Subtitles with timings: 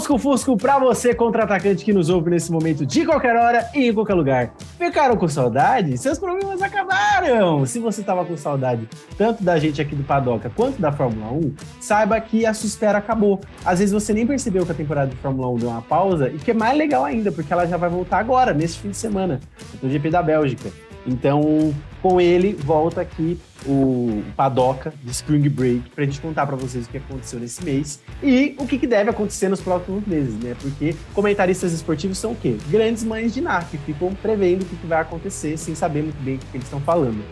[0.00, 3.92] Lusco Fusco para você, contra-atacante que nos ouve nesse momento de qualquer hora e em
[3.92, 4.54] qualquer lugar.
[4.78, 5.98] Ficaram com saudade?
[5.98, 7.66] Seus problemas acabaram!
[7.66, 11.54] Se você tava com saudade tanto da gente aqui do Padoca quanto da Fórmula 1,
[11.78, 13.42] saiba que a sua espera acabou.
[13.62, 16.38] Às vezes você nem percebeu que a temporada de Fórmula 1 deu uma pausa e
[16.38, 19.38] que é mais legal ainda, porque ela já vai voltar agora, nesse fim de semana,
[19.82, 20.70] no GP da Bélgica.
[21.06, 26.56] Então, com ele, volta aqui o Padoca de Spring Break para a gente contar para
[26.56, 30.34] vocês o que aconteceu nesse mês e o que, que, deve acontecer nos próximos meses,
[30.42, 30.56] né?
[30.60, 32.56] Porque comentaristas esportivos são o quê?
[32.68, 33.40] Grandes mães de
[33.70, 36.56] que ficam prevendo o que, que vai acontecer sem saber muito bem o que, que
[36.56, 37.22] eles estão falando.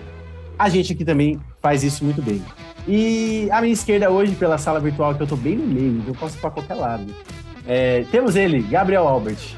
[0.59, 2.43] A gente aqui também faz isso muito bem.
[2.87, 6.09] E à minha esquerda hoje, pela sala virtual, que eu estou bem no meio, então
[6.09, 7.07] eu posso ir para qualquer lado.
[7.67, 9.57] É, temos ele, Gabriel Albert.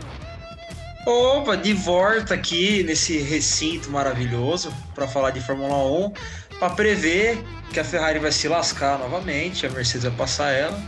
[1.07, 5.77] Opa, de volta aqui nesse recinto maravilhoso para falar de Fórmula
[6.07, 6.13] 1,
[6.61, 7.43] para prever
[7.73, 10.79] que a Ferrari vai se lascar novamente, a Mercedes vai passar ela,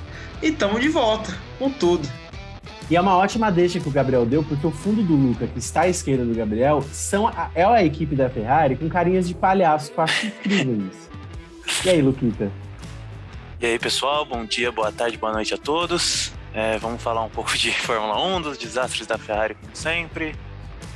[0.42, 2.06] e estamos de volta com tudo.
[2.90, 5.58] E é uma ótima deixa que o Gabriel deu, porque o fundo do Luca, que
[5.58, 9.34] está à esquerda do Gabriel, são a, é a equipe da Ferrari com carinhas de
[9.34, 11.10] palhaço, que eu acho incrível isso.
[11.86, 12.52] E aí, Luquita?
[13.58, 16.32] E aí, pessoal, bom dia, boa tarde, boa noite a todos.
[16.52, 20.34] É, vamos falar um pouco de Fórmula 1, dos desastres da Ferrari, como sempre.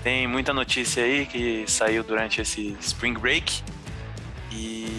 [0.02, 3.62] Tem muita notícia aí que saiu durante esse Spring Break.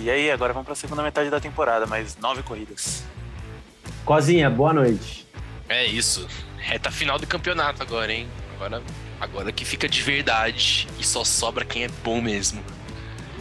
[0.08, 3.04] E aí, agora vamos para a segunda metade da temporada, mais nove corridas.
[4.06, 5.28] Cozinha, boa noite.
[5.68, 6.26] É isso.
[6.56, 8.26] Reta final do campeonato agora, hein?
[8.56, 8.82] Agora,
[9.20, 12.64] agora que fica de verdade e só sobra quem é bom mesmo.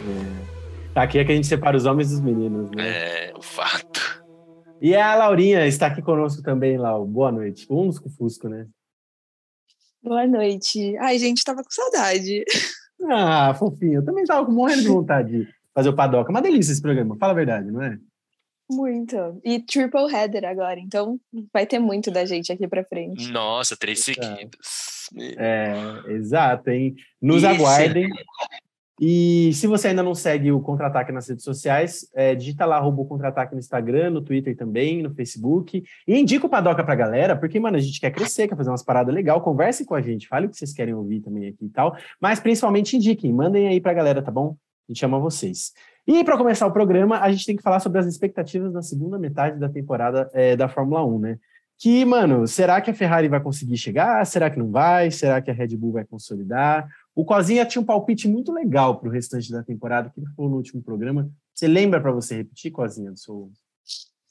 [0.00, 0.92] É.
[0.92, 3.28] Tá aqui é que a gente separa os homens dos meninos, né?
[3.28, 4.24] É, o fato.
[4.82, 7.06] E a Laurinha está aqui conosco também, Lau.
[7.06, 7.64] Boa noite.
[7.70, 8.66] Um dos Fusco, né?
[10.02, 10.96] Boa noite.
[10.98, 12.42] Ai, gente, tava com saudade.
[13.08, 14.00] Ah, fofinho.
[14.00, 16.30] Eu também tava morrendo de vontade de fazer o Padoca.
[16.30, 17.98] Uma delícia esse programa, fala a verdade, não é?
[18.68, 19.16] Muito.
[19.44, 21.20] E triple header agora, então
[21.52, 23.30] vai ter muito da gente aqui para frente.
[23.30, 25.08] Nossa, três seguidas.
[25.36, 25.74] É,
[26.08, 26.96] exato, hein?
[27.20, 27.46] Nos Isso.
[27.46, 28.08] aguardem.
[28.98, 33.04] E se você ainda não segue o Contra-Ataque nas redes sociais, é, digita lá arroba
[33.04, 35.84] Contra-Ataque no Instagram, no Twitter também, no Facebook.
[36.08, 38.82] E indica o Padoca pra galera, porque, mano, a gente quer crescer, quer fazer umas
[38.82, 39.42] paradas legais.
[39.42, 41.94] Conversem com a gente, fale o que vocês querem ouvir também aqui e tal.
[42.18, 44.56] Mas principalmente indiquem, mandem aí pra galera, tá bom?
[44.88, 45.72] A gente ama vocês.
[46.06, 49.18] E para começar o programa, a gente tem que falar sobre as expectativas na segunda
[49.18, 51.38] metade da temporada é, da Fórmula 1, né?
[51.78, 54.24] Que, mano, será que a Ferrari vai conseguir chegar?
[54.24, 55.10] Será que não vai?
[55.10, 56.88] Será que a Red Bull vai consolidar?
[57.14, 60.50] O Cozinha tinha um palpite muito legal para o restante da temporada, que ele falou
[60.50, 61.30] no último programa.
[61.52, 63.50] Você lembra para você repetir, Cozinha, do seu.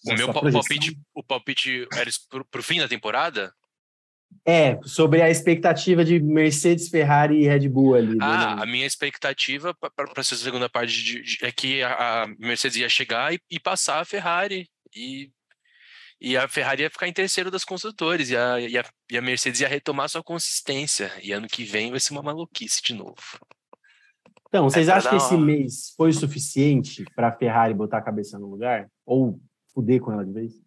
[0.08, 2.10] O meu palpite, o palpite era
[2.50, 3.54] para o fim da temporada?
[4.44, 8.18] É, sobre a expectativa de Mercedes, Ferrari e Red Bull ali.
[8.22, 12.78] Ah, a minha expectativa para essa segunda parte de, de, é que a, a, Mercedes
[12.78, 14.68] ia chegar e, e passar a Ferrari.
[14.96, 15.30] E
[16.20, 19.22] e a Ferrari ia ficar em terceiro das construtores, e a, e a, e a
[19.22, 21.12] Mercedes ia retomar sua consistência.
[21.22, 23.16] E ano que vem vai ser uma maluquice de novo.
[24.48, 28.40] Então, vocês é acham que esse mês foi suficiente para a Ferrari botar a cabeça
[28.40, 28.90] no lugar?
[29.06, 29.40] Ou
[29.74, 30.65] fuder com ela de vez?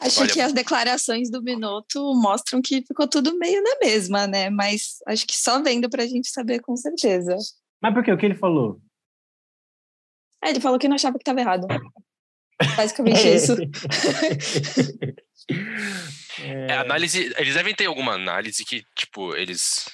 [0.00, 4.48] Acho Olha, que as declarações do Minuto mostram que ficou tudo meio na mesma, né?
[4.48, 7.36] Mas acho que só vendo para a gente saber com certeza.
[7.82, 8.12] Mas por quê?
[8.12, 8.80] O que ele falou?
[10.42, 11.66] É, ele falou que não achava que estava errado.
[12.76, 13.34] Basicamente é.
[13.34, 13.56] isso.
[16.40, 19.90] É, análise, eles devem ter alguma análise que, tipo, eles.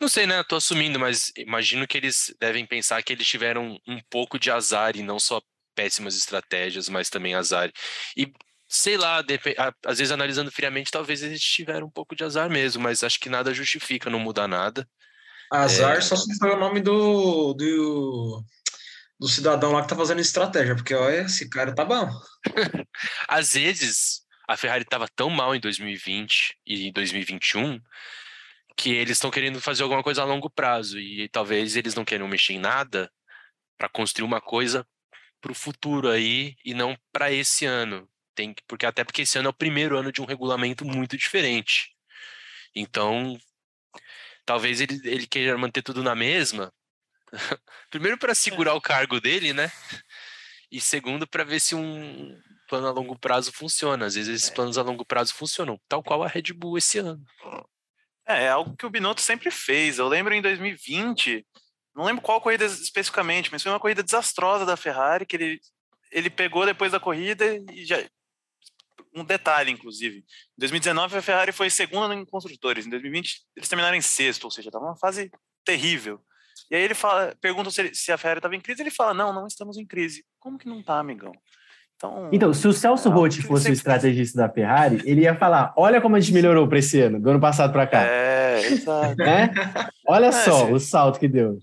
[0.00, 0.42] Não sei, né?
[0.42, 4.96] Tô assumindo, mas imagino que eles devem pensar que eles tiveram um pouco de azar
[4.96, 5.40] e não só
[5.74, 7.70] péssimas estratégias, mas também azar.
[8.16, 8.32] E
[8.72, 9.22] sei lá,
[9.84, 13.28] às vezes analisando friamente, talvez eles tiveram um pouco de azar mesmo, mas acho que
[13.28, 14.88] nada justifica não mudar nada.
[15.52, 16.00] Azar é...
[16.00, 18.44] só se foi o nome do, do
[19.18, 22.08] do cidadão lá que tá fazendo estratégia, porque olha, esse cara tá bom.
[23.28, 27.78] Às vezes, a Ferrari tava tão mal em 2020 e 2021
[28.76, 32.26] que eles estão querendo fazer alguma coisa a longo prazo e talvez eles não queiram
[32.28, 33.10] mexer em nada
[33.76, 34.86] para construir uma coisa
[35.38, 38.08] para o futuro aí e não para esse ano.
[38.34, 41.94] Tem porque até porque esse ano é o primeiro ano de um regulamento muito diferente.
[42.74, 43.38] Então,
[44.46, 46.72] talvez ele, ele queira manter tudo na mesma
[47.90, 48.74] Primeiro para segurar é.
[48.74, 49.70] o cargo dele, né?
[50.70, 52.38] E segundo para ver se um
[52.68, 54.06] plano a longo prazo funciona.
[54.06, 54.54] Às vezes esses é.
[54.54, 57.24] planos a longo prazo funcionam, tal qual a Red Bull esse ano.
[58.26, 59.98] É, é algo que o Binotto sempre fez.
[59.98, 61.44] Eu lembro em 2020,
[61.94, 65.60] não lembro qual corrida especificamente, mas foi uma corrida desastrosa da Ferrari que ele
[66.12, 67.96] ele pegou depois da corrida e já
[69.14, 70.18] um detalhe, inclusive.
[70.18, 72.86] Em 2019, a Ferrari foi segunda em construtores.
[72.86, 75.30] Em 2020, eles terminaram em sexto, ou seja, estava uma fase
[75.64, 76.20] terrível.
[76.70, 79.12] E aí ele fala, pergunta se, ele, se a Ferrari estava em crise, ele fala,
[79.14, 80.24] não, não estamos em crise.
[80.38, 81.32] Como que não tá, amigão?
[82.00, 85.74] Então, então se o Celso é Rotti fosse o estrategista da Ferrari, ele ia falar:
[85.76, 88.02] olha como a gente melhorou para esse ano, do ano passado para cá.
[88.02, 89.22] É, exato.
[89.22, 89.50] É?
[90.08, 91.58] Olha é, só o salto que deu.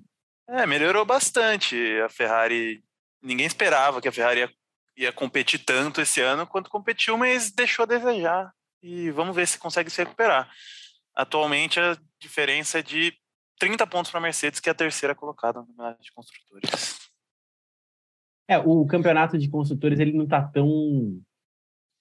[0.47, 1.75] É, melhorou bastante.
[2.01, 2.83] A Ferrari.
[3.19, 4.49] Ninguém esperava que a Ferrari ia,
[4.97, 8.51] ia competir tanto esse ano quanto competiu, mas deixou a desejar.
[8.81, 10.49] E vamos ver se consegue se recuperar.
[11.15, 13.13] Atualmente a diferença é de
[13.59, 16.99] 30 pontos para a Mercedes, que é a terceira colocada no campeonato de construtores.
[18.47, 21.21] É, o campeonato de construtores ele não está tão,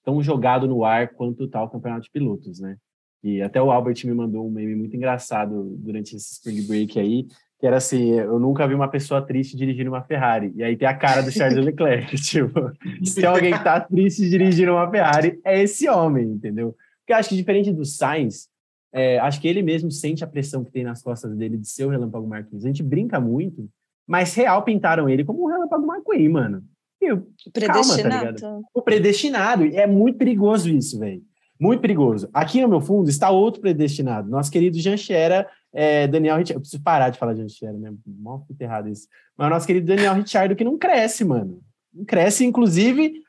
[0.04, 2.78] tão jogado no ar quanto está o campeonato de pilotos, né?
[3.22, 7.26] E até o Albert me mandou um meme muito engraçado durante esse spring break aí,
[7.58, 10.52] que era assim, eu nunca vi uma pessoa triste dirigindo uma Ferrari.
[10.54, 12.70] E aí tem a cara do Charles Leclerc, tipo,
[13.02, 16.74] se alguém tá triste dirigindo uma Ferrari, é esse homem, entendeu?
[17.00, 18.48] Porque eu acho que diferente do Sainz,
[18.92, 21.84] é, acho que ele mesmo sente a pressão que tem nas costas dele de ser
[21.84, 22.64] o Relâmpago Marquinhos.
[22.64, 23.68] A gente brinca muito,
[24.06, 26.64] mas real pintaram ele como o Relâmpago McQueen, mano.
[27.00, 28.40] Eu, predestinado.
[28.40, 29.64] Calma, tá o predestinado.
[29.64, 31.22] É muito perigoso isso, velho.
[31.58, 32.28] Muito perigoso.
[32.32, 34.28] Aqui no meu fundo está outro predestinado.
[34.28, 36.54] Nosso querido Jean Xera, é, Daniel Richard.
[36.54, 37.92] Eu preciso parar de falar Jean Xera, né?
[38.46, 39.08] Fica errado isso.
[39.36, 41.60] Mas o nosso querido Daniel Richard, que não cresce, mano.
[41.92, 43.22] Não cresce, inclusive,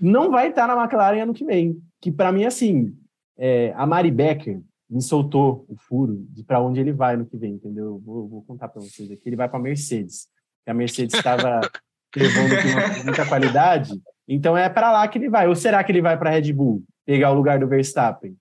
[0.00, 1.80] não vai estar na McLaren ano que vem.
[2.00, 2.94] Que para mim, assim,
[3.38, 7.36] é, a Mari Becker, me soltou o furo de para onde ele vai no que
[7.36, 8.02] vem, entendeu?
[8.04, 9.22] Vou, vou contar para vocês aqui.
[9.26, 10.26] Ele vai para a Mercedes.
[10.66, 11.60] A Mercedes estava
[12.14, 13.92] levando muita qualidade,
[14.26, 15.48] então é para lá que ele vai.
[15.48, 18.36] Ou será que ele vai para a Red Bull, pegar o lugar do Verstappen?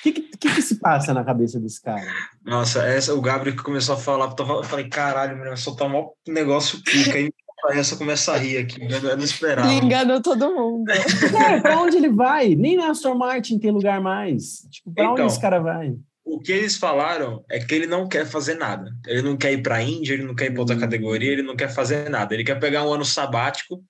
[0.00, 2.06] O que, que, que, se passa na cabeça desse cara?
[2.44, 6.82] Nossa, essa, o Gabriel que começou a falar, eu falei, caralho, vai soltar um negócio
[6.82, 7.30] pica aí.
[7.70, 9.68] Essa começa a rir aqui, eu não esperava.
[9.72, 10.88] Ele enganou todo mundo.
[10.88, 12.54] É, pra onde ele vai?
[12.54, 14.60] Nem na Aston Martin tem lugar mais.
[14.70, 15.96] Tipo, pra então, onde esse cara vai?
[16.24, 18.92] O que eles falaram é que ele não quer fazer nada.
[19.06, 20.80] Ele não quer ir para a Índia, ele não quer ir para outra hum.
[20.80, 22.34] categoria, ele não quer fazer nada.
[22.34, 23.82] Ele quer pegar um ano sabático,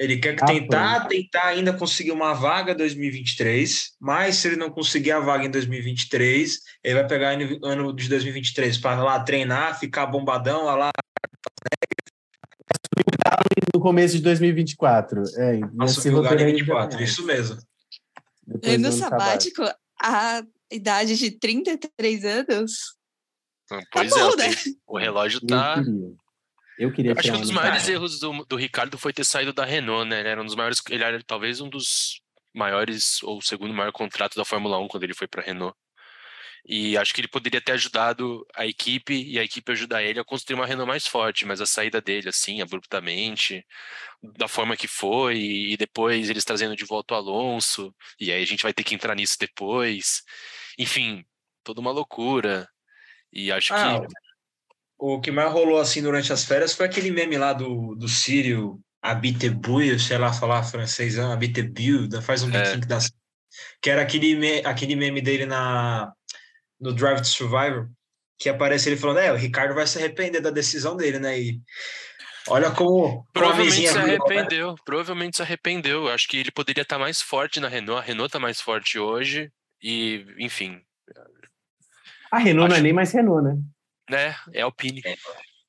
[0.00, 1.08] ele quer ah, tentar, foi.
[1.18, 5.50] tentar ainda conseguir uma vaga em 2023, mas se ele não conseguir a vaga em
[5.50, 10.90] 2023, ele vai pegar o ano de 2023 para lá treinar, ficar bombadão, lá
[13.74, 15.22] no começo de 2024.
[15.36, 17.58] É, Assumir o lugar em 24, isso mesmo.
[18.62, 19.62] E no sabático,
[20.00, 20.42] a
[20.72, 22.96] idade de 33 anos.
[23.70, 24.46] Hum, pois tá é, bom, né?
[24.86, 25.84] o relógio tá.
[26.80, 27.12] Eu queria.
[27.12, 27.92] Eu Acho que um dos maiores cara.
[27.92, 30.20] erros do, do Ricardo foi ter saído da Renault, né?
[30.20, 30.82] Ele era um dos maiores.
[30.88, 32.22] Ele era talvez um dos
[32.54, 35.76] maiores, ou o segundo maior contrato da Fórmula 1 quando ele foi para a Renault.
[36.66, 40.24] E acho que ele poderia ter ajudado a equipe e a equipe ajudar ele a
[40.24, 43.64] construir uma Renault mais forte, mas a saída dele, assim, abruptamente,
[44.22, 48.46] da forma que foi, e depois eles trazendo de volta o Alonso, e aí a
[48.46, 50.22] gente vai ter que entrar nisso depois.
[50.78, 51.24] Enfim,
[51.62, 52.68] toda uma loucura.
[53.32, 54.29] E acho ah, que.
[55.02, 58.78] O que mais rolou assim durante as férias foi aquele meme lá do, do Sírio
[59.00, 62.60] Abitebuil, sei lá falar francês, Abitebuil, faz um é.
[62.60, 62.98] biquinho que dá.
[63.80, 66.12] Que era aquele, me, aquele meme dele na
[66.78, 67.88] no Drive to Survivor,
[68.38, 71.38] que aparece ele falando, é, o Ricardo vai se arrepender da decisão dele, né?
[71.38, 71.60] E
[72.48, 74.00] olha como provavelmente se né?
[74.00, 74.76] arrependeu, né?
[74.84, 76.08] provavelmente se arrependeu.
[76.08, 78.02] Acho que ele poderia estar mais forte na Renault.
[78.02, 79.50] A Renault está mais forte hoje
[79.82, 80.80] e, enfim.
[82.30, 82.74] A Renault acho...
[82.74, 83.58] não é nem mais Renault, né?
[84.16, 85.02] É, é Alpine.
[85.04, 85.14] É.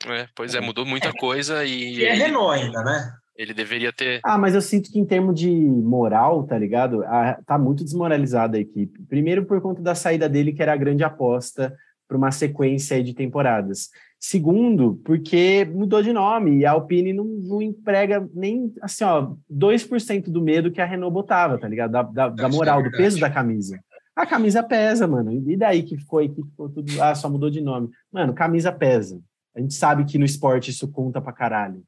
[0.08, 1.14] É, pois é, mudou muita é.
[1.14, 1.98] coisa e.
[1.98, 3.14] E é Renault ainda, né?
[3.38, 4.20] Ele deveria ter.
[4.24, 7.04] Ah, mas eu sinto que em termos de moral, tá ligado?
[7.06, 9.02] A, tá muito desmoralizada a equipe.
[9.08, 11.76] Primeiro, por conta da saída dele, que era a grande aposta
[12.08, 13.90] para uma sequência de temporadas.
[14.20, 20.30] Segundo, porque mudou de nome e a Alpine não, não emprega nem, assim, ó, 2%
[20.30, 21.92] do medo que a Renault botava, tá ligado?
[21.92, 23.80] Da, da, da moral, do peso da camisa.
[24.22, 25.32] A camisa pesa, mano.
[25.32, 27.90] E daí que aí, que ficou tudo, ah, só mudou de nome.
[28.12, 29.22] Mano, camisa pesa.
[29.56, 31.84] A gente sabe que no esporte isso conta pra caralho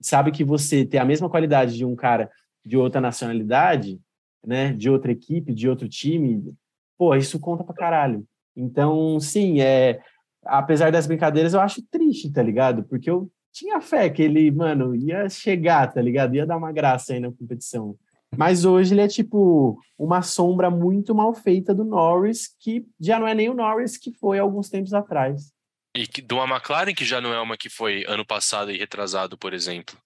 [0.00, 2.30] sabe que você tem a mesma qualidade de um cara
[2.64, 4.00] de outra nacionalidade,
[4.44, 6.54] né, de outra equipe, de outro time,
[6.96, 8.24] pô, isso conta pra caralho.
[8.56, 10.00] Então, sim, é,
[10.44, 12.84] apesar das brincadeiras, eu acho triste, tá ligado?
[12.84, 16.34] Porque eu tinha fé que ele, mano, ia chegar, tá ligado?
[16.34, 17.96] Ia dar uma graça aí na competição.
[18.36, 23.26] Mas hoje ele é tipo uma sombra muito mal feita do Norris, que já não
[23.26, 25.52] é nem o Norris que foi alguns tempos atrás.
[25.96, 28.78] E que, de uma McLaren que já não é uma que foi ano passado e
[28.78, 29.96] retrasado, por exemplo.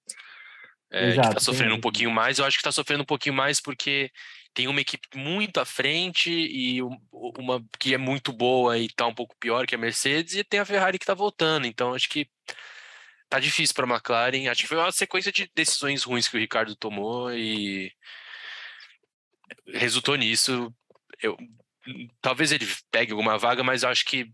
[0.91, 2.39] É, Exato, que está sofrendo um pouquinho mais.
[2.39, 4.11] Eu acho que está sofrendo um pouquinho mais porque
[4.55, 9.15] tem uma equipe muito à frente e uma que é muito boa e está um
[9.15, 11.67] pouco pior que a Mercedes, e tem a Ferrari que está voltando.
[11.67, 12.27] Então acho que
[13.33, 14.51] tá difícil para a McLaren.
[14.51, 17.91] Acho que foi uma sequência de decisões ruins que o Ricardo tomou e
[19.69, 20.71] resultou nisso.
[21.23, 21.39] Eu,
[22.21, 24.31] talvez ele pegue alguma vaga, mas acho que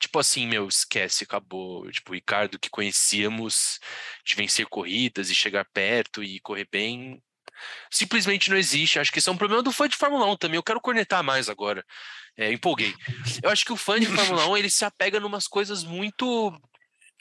[0.00, 1.88] tipo assim, meu, esquece, acabou.
[1.92, 3.78] Tipo, o Ricardo que conhecíamos
[4.24, 7.22] de vencer corridas e chegar perto e correr bem,
[7.90, 8.98] Simplesmente não existe.
[8.98, 10.56] Acho que isso é um problema do fã de Fórmula 1 também.
[10.56, 11.84] Eu quero cornetar mais agora.
[12.36, 12.94] É, empolguei.
[13.42, 16.58] Eu acho que o fã de Fórmula 1 ele se apega em umas coisas muito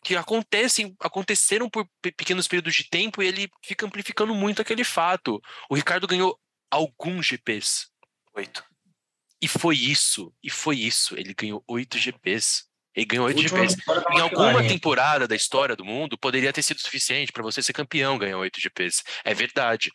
[0.03, 5.41] que acontecem, aconteceram por pequenos períodos de tempo e ele fica amplificando muito aquele fato.
[5.69, 6.39] O Ricardo ganhou
[6.71, 7.87] alguns GPs.
[8.35, 8.63] Oito.
[9.41, 11.17] E foi isso, e foi isso.
[11.17, 12.65] Ele ganhou oito GPs.
[12.95, 13.75] Ele ganhou oito GPs.
[14.11, 18.17] Em alguma temporada da história do mundo, poderia ter sido suficiente para você ser campeão,
[18.17, 19.03] ganhar oito GPs.
[19.23, 19.91] É verdade.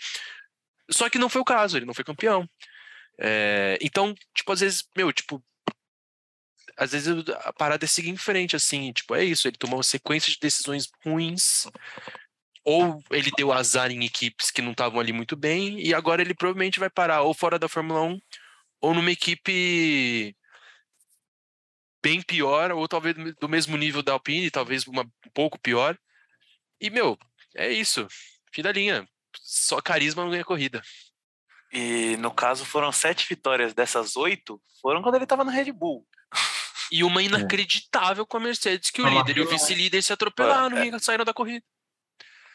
[0.91, 2.49] Só que não foi o caso, ele não foi campeão.
[3.19, 5.43] É, então, tipo, às vezes, meu, tipo,
[6.77, 7.09] às vezes
[7.45, 10.39] a parada é seguir em frente, assim, tipo, é isso, ele tomou uma sequência de
[10.39, 11.67] decisões ruins,
[12.65, 16.35] ou ele deu azar em equipes que não estavam ali muito bem, e agora ele
[16.35, 18.21] provavelmente vai parar ou fora da Fórmula 1,
[18.81, 20.37] ou numa equipe
[22.03, 25.99] bem pior, ou talvez do mesmo nível da Alpine, talvez uma, um pouco pior.
[26.79, 27.19] E, meu,
[27.55, 28.07] é isso.
[28.53, 29.09] Fim da linha.
[29.41, 30.83] Só carisma não ganha corrida.
[31.73, 36.07] E no caso foram sete vitórias dessas oito, foram quando ele estava na Red Bull.
[36.95, 37.25] E uma é.
[37.25, 40.87] inacreditável com a Mercedes, que o líder e o vice-líder se atropelaram é.
[40.87, 41.65] e saíram da corrida.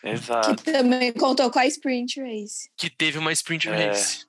[0.02, 0.56] Exato.
[0.56, 2.70] Que também contou com a Sprint Race.
[2.78, 3.88] Que teve uma Sprint é.
[3.88, 4.26] Race.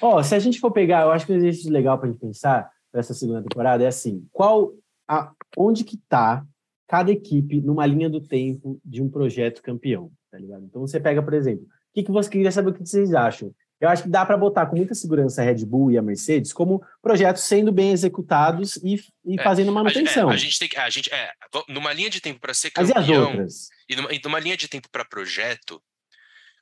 [0.00, 2.20] Ó, oh, se a gente for pegar, eu acho que um exercício legal para gente
[2.20, 4.72] pensar dessa segunda temporada é assim: qual,
[5.08, 6.46] a, onde que tá
[6.86, 10.64] cada equipe numa linha do tempo de um projeto campeão, tá ligado?
[10.66, 13.52] Então você pega, por exemplo, o que, que você queria saber o que vocês acham?
[13.78, 16.52] Eu acho que dá para botar com muita segurança a Red Bull e a Mercedes
[16.52, 20.30] como projetos sendo bem executados e, e é, fazendo manutenção.
[20.30, 21.30] A, é, a gente tem que, a gente é
[21.68, 22.94] numa linha de tempo para ser campeão.
[22.96, 23.68] Mas e as outras?
[23.88, 25.82] E numa, e numa linha de tempo para projeto,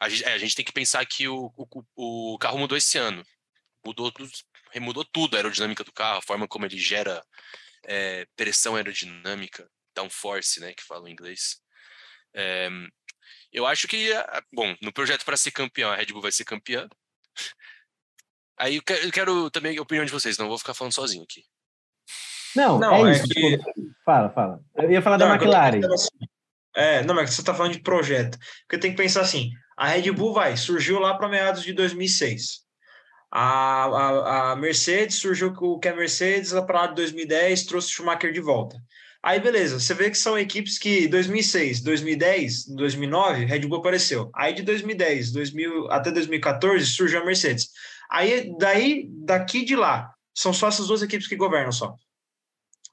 [0.00, 2.98] a gente, é, a gente tem que pensar que o, o, o carro mudou esse
[2.98, 3.22] ano,
[3.86, 4.12] mudou
[4.80, 7.24] mudou tudo a aerodinâmica do carro, a forma como ele gera
[7.84, 11.60] é, pressão aerodinâmica, downforce, né, que fala em inglês.
[12.34, 12.68] É,
[13.52, 14.10] eu acho que,
[14.52, 16.88] bom, no projeto para ser campeão, a Red Bull vai ser campeã.
[18.58, 21.42] Aí eu quero, também a opinião de vocês, não vou ficar falando sozinho aqui.
[22.54, 23.24] Não, não é, é isso.
[23.26, 23.58] Que...
[24.04, 24.60] Fala, fala.
[24.76, 25.80] Eu ia falar não, da McLaren.
[25.92, 26.08] Assim,
[26.76, 28.38] é, não, mas você está falando de projeto.
[28.62, 32.64] Porque tem que pensar assim: a Red Bull vai, surgiu lá para meados de 2006.
[33.30, 38.32] A, a, a Mercedes surgiu com que a Mercedes lá para 2010 trouxe o Schumacher
[38.32, 38.76] de volta.
[39.26, 44.30] Aí beleza, você vê que são equipes que 2006, 2010, 2009, Red Bull apareceu.
[44.34, 47.70] Aí de 2010, 2000 até 2014 surgiu a Mercedes.
[48.10, 51.94] Aí daí daqui de lá são só essas duas equipes que governam só.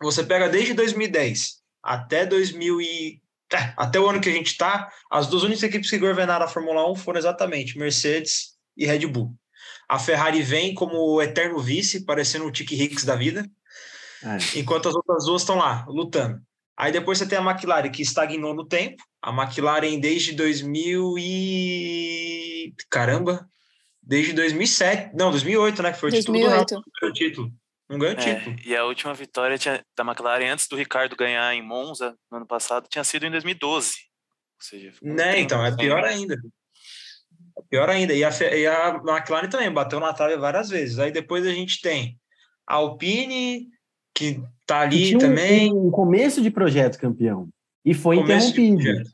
[0.01, 3.21] Você pega desde 2010 até 2000 e
[3.53, 6.47] é, até o ano que a gente está, as duas únicas equipes que governaram a
[6.47, 9.35] Fórmula 1 foram exatamente Mercedes e Red Bull.
[9.89, 13.45] A Ferrari vem como o eterno vice, parecendo o Tiki Hicks da vida,
[14.23, 14.59] é.
[14.59, 16.41] enquanto as outras duas estão lá, lutando.
[16.77, 19.03] Aí depois você tem a McLaren, que estagnou no tempo.
[19.21, 22.73] A McLaren desde 2000 e...
[22.89, 23.47] Caramba!
[24.01, 25.91] Desde 2007, não, 2008, né?
[25.91, 26.65] Que foi o 2008.
[26.65, 27.51] título do o título.
[27.87, 28.55] Não ganhou é, título.
[28.65, 32.47] E a última vitória tinha, da McLaren antes do Ricardo ganhar em Monza no ano
[32.47, 33.89] passado tinha sido em 2012.
[33.89, 33.93] Ou
[34.59, 36.35] seja, né, então, é pior ainda.
[37.69, 38.13] Pior ainda.
[38.13, 40.97] E a, e a McLaren também bateu na trave várias vezes.
[40.97, 42.17] Aí depois a gente tem
[42.65, 43.67] a Alpine,
[44.15, 45.74] que tá ali também.
[45.74, 47.50] Um, um começo de projeto campeão.
[47.84, 49.03] E foi começo interrompido.
[49.03, 49.10] De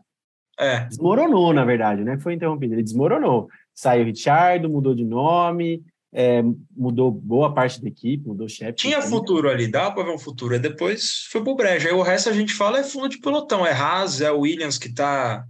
[0.60, 0.86] é.
[0.86, 2.18] Desmoronou, na verdade, né?
[2.18, 2.74] Foi interrompido.
[2.74, 3.48] Ele desmoronou.
[3.74, 6.42] Saiu o Richard, mudou de nome, é,
[6.76, 8.74] mudou boa parte da equipe, mudou o chefe.
[8.74, 10.56] Tinha futuro ali, dá para ver um futuro.
[10.56, 11.88] E depois foi pro brejo.
[11.88, 13.66] Aí o resto a gente fala é fundo de pelotão.
[13.66, 15.46] É Haas, é o Williams que tá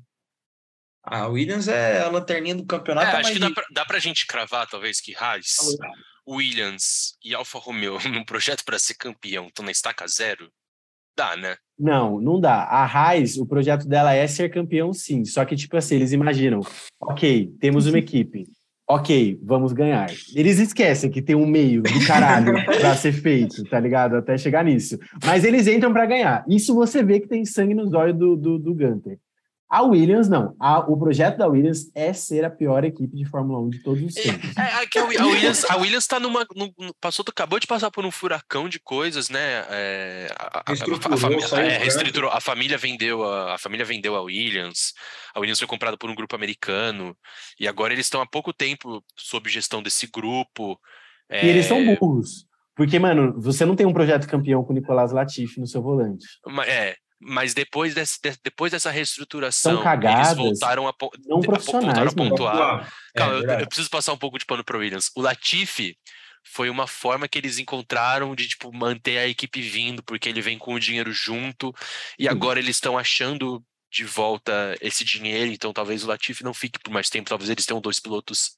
[1.10, 3.16] a Williams é a lanterninha do campeonato.
[3.16, 5.56] É, acho que dá pra, dá pra gente cravar, talvez, que Haas,
[6.28, 10.50] Williams e Alfa Romeo num projeto para ser campeão estão na estaca zero?
[11.16, 11.56] Dá, né?
[11.80, 12.64] Não, não dá.
[12.64, 15.26] A Haas, o projeto dela é ser campeão, sim.
[15.26, 16.62] Só que, tipo assim, eles imaginam,
[17.02, 18.46] ok, temos uma equipe.
[18.90, 20.10] Ok, vamos ganhar.
[20.34, 24.16] Eles esquecem que tem um meio do caralho para ser feito, tá ligado?
[24.16, 24.98] Até chegar nisso.
[25.26, 26.46] Mas eles entram para ganhar.
[26.48, 29.20] Isso você vê que tem sangue nos olhos do, do, do Gunter.
[29.70, 30.56] A Williams, não.
[30.60, 34.02] A, o projeto da Williams é ser a pior equipe de Fórmula 1 de todos
[34.02, 34.58] os é, tempos.
[34.58, 36.46] É, é, a, Williams, a Williams tá numa.
[36.56, 39.66] No, passou, acabou de passar por um furacão de coisas, né?
[39.70, 44.22] É, a, a, a, família, é, reestruturou, a família vendeu a, a família vendeu a
[44.22, 44.94] Williams.
[45.36, 47.14] A Williams foi comprada por um grupo americano.
[47.60, 50.80] E agora eles estão há pouco tempo sob gestão desse grupo.
[51.30, 52.48] E eles são é, burros.
[52.74, 56.26] Porque, mano, você não tem um projeto campeão com o Nicolás Latifi no seu volante.
[56.66, 60.94] É, mas depois, desse, depois dessa reestruturação, cagadas, eles voltaram a,
[61.26, 62.92] não profissionais, a pontuar.
[63.16, 65.10] É, Calma, eu, eu, preciso passar um pouco de pano para o Williams.
[65.16, 65.98] O Latifi
[66.44, 70.58] foi uma forma que eles encontraram de tipo manter a equipe vindo, porque ele vem
[70.58, 71.74] com o dinheiro junto,
[72.18, 76.78] e agora eles estão achando de volta esse dinheiro, então talvez o Latifi não fique
[76.80, 78.58] por mais tempo, talvez eles tenham dois pilotos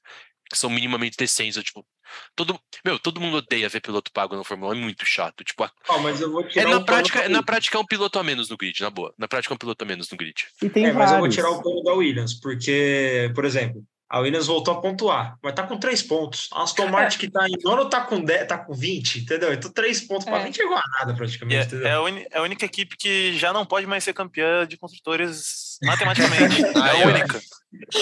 [0.50, 1.86] que são minimamente decentes, tipo,
[2.34, 5.62] todo, meu, todo mundo odeia ver piloto pago na Fórmula 1, é muito chato, tipo,
[5.62, 8.18] Ah, mas eu vou é tirar na o prática, pano na prática é um piloto
[8.18, 9.14] a menos no grid, na boa.
[9.16, 10.34] Na prática é um piloto a menos no grid.
[10.60, 14.18] E tem É, mas eu vou tirar o pano da Williams, porque, por exemplo, a
[14.18, 16.48] Williams voltou a pontuar, mas tá com três pontos.
[16.52, 19.52] A Aston Martin que tá em nono tá com 10, tá com 20, entendeu?
[19.52, 20.44] Então três pontos para É.
[20.46, 21.86] 20 é igual a nada praticamente, é, entendeu?
[21.86, 24.76] é a, uni- é a única equipe que já não pode mais ser campeã de
[24.76, 26.60] construtores matematicamente.
[26.76, 27.40] é a única.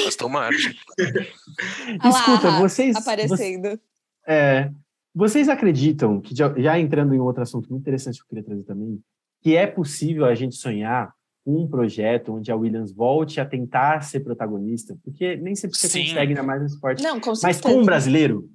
[0.07, 0.75] Aston Martin.
[2.03, 2.95] Lá, Escuta, vocês.
[2.95, 3.81] vocês- Aparecendo.
[4.27, 4.71] É,
[5.15, 8.65] vocês acreditam que, já, já entrando em outro assunto muito interessante que eu queria trazer
[8.65, 9.01] também,
[9.43, 11.13] que é possível a gente sonhar
[11.47, 14.97] um projeto onde a Williams volte a tentar ser protagonista?
[15.03, 16.01] Porque nem sempre você Sim.
[16.09, 17.03] consegue, ainda mais no esporte.
[17.03, 18.51] Não, com Mas com um brasileiro?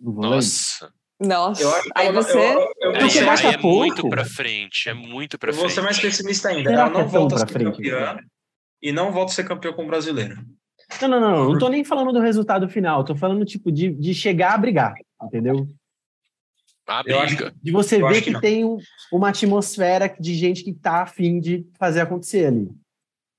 [0.00, 0.92] Nossa.
[1.20, 2.32] Nossa, Eu aí você...
[2.38, 3.76] eu- eu- eu Aí, é- aí é pouco.
[3.76, 5.84] muito pra frente, é muito pra Eu vou ser frente.
[5.84, 6.70] mais pessimista ainda.
[6.70, 8.18] Será Ela é não tão volta a pra ser frente, campeã
[8.82, 10.36] e não volta a ser campeão com o brasileiro.
[11.00, 11.52] Não, não, não, não.
[11.52, 13.04] Não tô nem falando do resultado final.
[13.04, 15.66] Tô falando, tipo, de, de chegar a brigar, entendeu?
[16.86, 17.54] A briga.
[17.62, 18.40] De você Eu ver que, que não.
[18.40, 18.78] tem um-
[19.12, 22.68] uma atmosfera de gente que tá afim de fazer acontecer ali.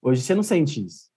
[0.01, 1.12] Hoje você não sente isso.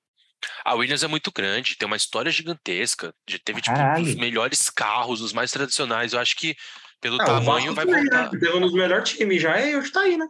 [0.65, 3.15] A Williams é muito grande, tem uma história gigantesca.
[3.29, 4.05] Já teve, tipo, Caralho.
[4.05, 6.13] os melhores carros, os mais tradicionais.
[6.13, 6.57] Eu acho que
[7.01, 8.31] pelo Ah, o tamanho vai voltar.
[8.31, 10.27] Tem um dos melhores times já e hoje tá aí, né?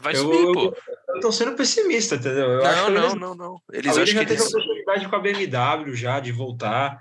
[0.00, 0.74] Vai eu, subir, pô.
[1.14, 2.50] eu tô sendo pessimista, entendeu?
[2.52, 3.62] Eu Não, não, Williams- não, não.
[3.72, 4.54] Eles acham que já teve a eles.
[4.54, 6.98] oportunidade com a BMW já de voltar.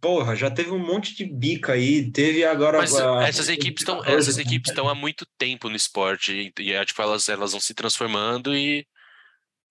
[0.00, 2.10] Porra, já teve um monte de bica aí.
[2.10, 2.78] Teve agora.
[2.78, 6.62] Mas a- essas equipes estão, 14, essas equipes estão há muito tempo no esporte e,
[6.62, 8.86] e é, tipo, elas, elas vão se transformando e,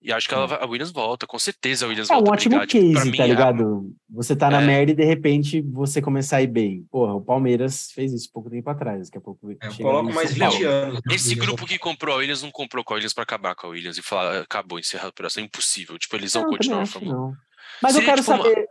[0.00, 2.30] e acho que ela vai- a Williams volta, com certeza a Williams É um volta
[2.30, 2.66] a ótimo brigar.
[2.66, 3.94] Tipo, pra case, mim, tá ligado?
[4.10, 4.66] Você tá na É.
[4.66, 6.86] merda e de repente você começar a ir bem.
[6.90, 9.08] Porra, o Palmeiras fez isso pouco tempo atrás.
[9.08, 9.50] Daqui a pouco.
[9.50, 10.68] É, eu coloco mais São 20 Paulo.
[10.68, 11.00] anos.
[11.10, 13.70] Esse grupo que comprou a Williams não comprou com a Williams pra acabar com a
[13.70, 15.98] Williams e falar, acabou, encerrar a operação, é impossível.
[15.98, 17.22] Tipo, eles vão Não, eu continuar a acho que Fórmula 1.
[17.30, 17.34] não.
[17.82, 18.66] Mas eu Seria, quero tipo, uma- saber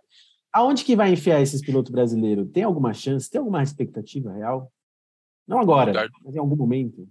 [0.53, 2.49] aonde que vai enfiar esses pilotos brasileiros?
[2.51, 3.29] Tem alguma chance?
[3.29, 4.71] Tem alguma expectativa real?
[5.47, 7.07] Não agora, Lugar- mas em algum momento.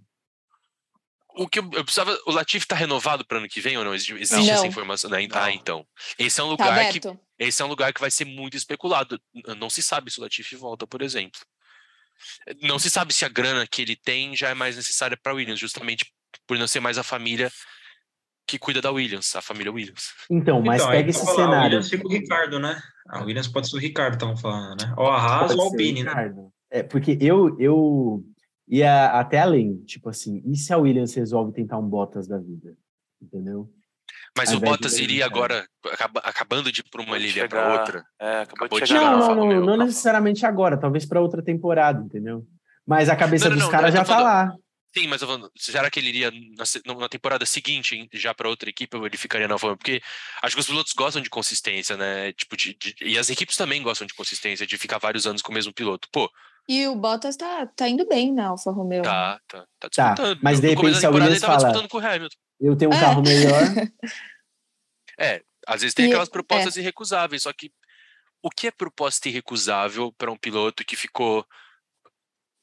[1.37, 2.17] O que eu, eu precisava.
[2.25, 3.93] O Latif tá renovado para ano que vem ou não?
[3.93, 4.39] Existe, Não.
[4.53, 5.09] essa informação?
[5.09, 5.27] né?
[5.33, 5.85] Ah, então.
[6.17, 7.19] Esse é um Tá lugar que aberto.
[7.39, 9.19] esse é um lugar que vai ser muito especulado.
[9.57, 11.39] Não se sabe se o Latifi volta, por exemplo.
[12.61, 15.59] Não se sabe se a grana que ele tem já é mais necessária para Williams,
[15.59, 16.11] justamente
[16.47, 17.51] por não ser mais a família
[18.47, 20.13] que cuida da Williams, a família Williams.
[20.29, 21.63] Então, mas Então, pega tá esse falando, A cenário.
[21.65, 22.81] Williams fica o Ricardo, né?
[23.09, 24.93] A Williams pode ser o Ricardo, estão falando, né?
[24.97, 26.13] Ou a Haas ou a Alpine, né?
[26.71, 28.23] É, porque eu, eu
[28.67, 32.75] ia até além, tipo assim, e se a Williams resolve tentar um Bottas da vida?
[33.21, 33.69] Entendeu?
[34.37, 38.05] Mas Ao o Bottas iria agora, acaba- acabando de ir para uma ilha para outra.
[38.19, 39.01] É, acabou, Acabou de chegar.
[39.11, 39.65] Não, não, não, Romeo.
[39.65, 42.45] não necessariamente agora, talvez para outra temporada, entendeu?
[42.85, 44.53] Mas a cabeça Não, não, dos caras já tá lá.
[44.95, 48.69] Sim, mas eu falando, será que ele iria na, na temporada seguinte já para outra
[48.69, 49.77] equipe ou ele ficaria na Romeo?
[49.77, 50.01] Porque
[50.41, 52.31] acho que os pilotos gostam de consistência, né?
[52.33, 55.51] Tipo, de, de- e as equipes também gostam de consistência, de ficar vários anos com
[55.51, 56.07] o mesmo piloto.
[56.11, 56.29] Pô,
[56.67, 59.01] E o Bottas tá, tá indo bem na Alfa Romeo.
[59.03, 60.39] tá, tá, tá Tá, disputando.
[60.43, 62.37] mas de repente a temporada Williams ele tava fala- disputando com o Hamilton.
[62.59, 62.99] Eu tenho um É.
[62.99, 63.61] carro melhor.
[65.19, 67.71] É, às vezes tem E- aquelas propostas irrecusáveis, só que
[68.43, 71.43] o que é proposta irrecusável para um piloto que ficou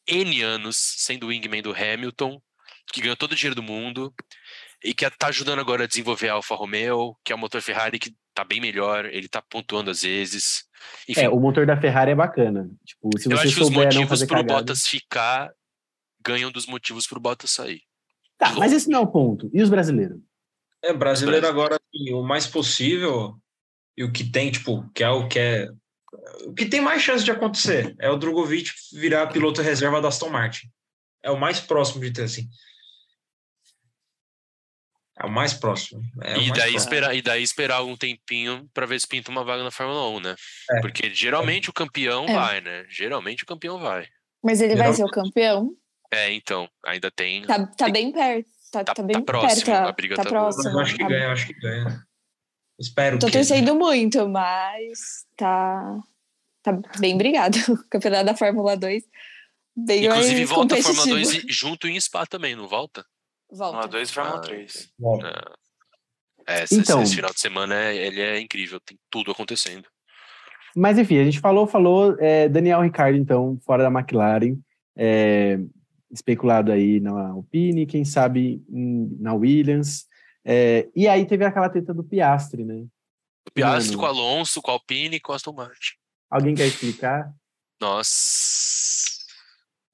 [0.07, 2.41] N anos sendo o wingman do Hamilton,
[2.93, 4.15] que ganhou todo o dinheiro do mundo
[4.85, 7.99] e que tá ajudando agora a desenvolver a Alfa Romeo, que é o motor Ferrari
[7.99, 10.65] que tá bem melhor, ele tá pontuando às vezes.
[11.09, 12.69] Enfim, É, o motor da Ferrari é bacana.
[12.85, 14.55] Tipo, se eu você acho que os motivos pro cagada...
[14.55, 15.53] Bottas ficar
[16.21, 17.83] ganham dos motivos pro Bottas sair.
[18.37, 19.51] Tá, mas esse não é o ponto.
[19.53, 20.19] E os brasileiros?
[20.83, 23.39] É, brasileiro agora, assim, o mais possível
[23.97, 25.69] e o que tem, tipo, que é o que é.
[26.47, 30.29] O que tem mais chance de acontecer é o Drogovic virar piloto reserva da Aston
[30.29, 30.69] Martin.
[31.23, 32.49] É o mais próximo de ter, assim.
[35.17, 36.03] É o mais próximo.
[36.23, 36.79] É o e, mais daí próximo.
[36.79, 40.21] esperar, e daí esperar um tempinho para ver se pinta uma vaga na Fórmula 1,
[40.21, 40.35] né?
[40.73, 40.81] É.
[40.81, 42.35] Porque geralmente o campeão É.
[42.35, 42.85] vai, né?
[42.89, 44.07] Geralmente o campeão vai.
[44.43, 44.95] Mas ele vai Não.
[44.95, 45.71] ser o campeão?
[46.13, 47.43] É, então, ainda tem.
[47.47, 48.47] Tá, tá bem perto.
[48.73, 49.89] Tá, Tá- tá tá bem próximo, perto.
[49.89, 52.05] a briga tá tá eu acho que A- ganha, eu acho que ganha.
[52.79, 53.33] Espero Tô que.
[53.33, 53.39] né?
[53.39, 56.01] torcendo muito, mas tá,
[56.63, 57.57] tá bem brigado.
[57.87, 59.05] O campeonato da Fórmula 2
[59.77, 61.33] bem Inclusive volta a Fórmula competitivo.
[61.41, 63.07] 2 e- junto em Spa também, não volta?
[63.51, 63.73] Volta.
[63.79, 64.93] Fórmula 2 e Fórmula Ah, 3.
[64.99, 65.19] Bom,
[66.47, 69.89] É, esse, Então- esse final de semana é- ele é incrível, tem tudo acontecendo.
[70.77, 72.17] Mas enfim, a gente falou, falou.
[72.21, 74.59] é, Daniel Ricciardo, então, fora da McLaren.
[74.97, 75.59] é,
[76.11, 80.07] especulado aí na Alpine, quem sabe em- na Williams.
[80.45, 82.85] é, e aí teve aquela treta do Piastre, né?
[83.49, 83.99] O Piastri Mano.
[83.99, 85.95] com o Alonso, com Alpine e com o Aston Martin.
[86.31, 87.33] Alguém quer explicar?
[87.81, 89.25] Nossa,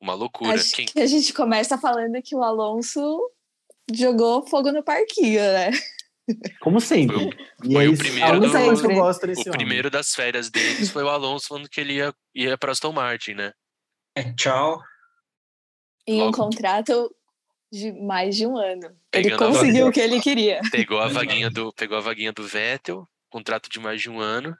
[0.00, 0.54] uma loucura.
[0.54, 3.20] Acho Quem, que a gente começa falando que o Alonso
[3.94, 5.70] jogou fogo no parquinho, né?
[6.60, 7.16] Como sempre.
[7.16, 9.52] Foi, E foi é o primeiro do- coisa que eu gosto o desse homem.
[9.52, 13.34] primeiro das férias deles foi o Alonso falando que ele ia, ia para Aston Martin,
[13.34, 13.52] né?
[14.14, 14.80] É, tchau.
[16.06, 17.14] Em um contrato
[17.72, 18.82] de mais de um ano.
[19.12, 19.88] Ele Pegando a conseguiu vaga.
[19.88, 20.60] o que ele queria.
[20.70, 24.56] Pegou a vaguinha do, pegou a vaguinha do Vettel, contrato de mais de um ano.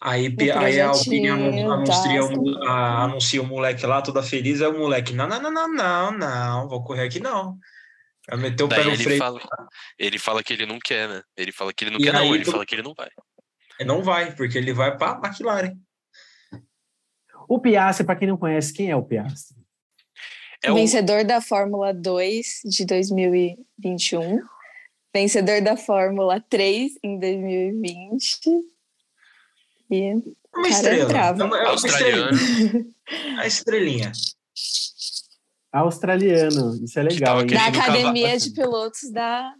[0.00, 2.36] Aí, aí a Alpine anuncia, o, tá.
[2.36, 5.68] mo- a- anuncia o moleque lá, toda feliz, aí o moleque, não, não, não, não,
[5.72, 7.58] não, não, vou correr aqui não.
[8.28, 9.18] Vai meter o pé Daí no ele freio.
[9.18, 9.40] fala,
[9.98, 11.22] ele fala que ele não quer, né?
[11.36, 13.08] Ele fala que ele não E quer, não, ele tu- fala que ele não vai.
[13.86, 15.74] Não vai, porque ele vai pra McLaren.
[17.48, 19.56] O Piastri, para quem não conhece, quem é o Piastri?
[20.62, 24.40] É o, Vencedor da Fórmula 2 de 2021.
[25.14, 28.40] Vencedor da Fórmula 3 em 2020.
[29.90, 31.12] E Uma Cara, estrela.
[31.12, 32.30] É uma, é uma estrelinha.
[33.38, 34.12] A estrelinha.
[35.72, 36.82] Australiano.
[36.82, 37.44] Isso é legal.
[37.44, 39.52] da academia de pilotos da,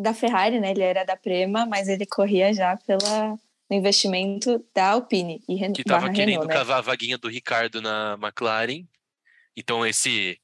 [0.00, 0.70] da Ferrari, né?
[0.70, 3.36] Ele era da Prema, mas ele corria já pela,
[3.68, 6.54] no investimento da Alpine e Ren que tava barra querendo Renault, né?
[6.54, 8.86] cavar a vaguinha do Ricardo na McLaren.
[9.56, 10.40] Então esse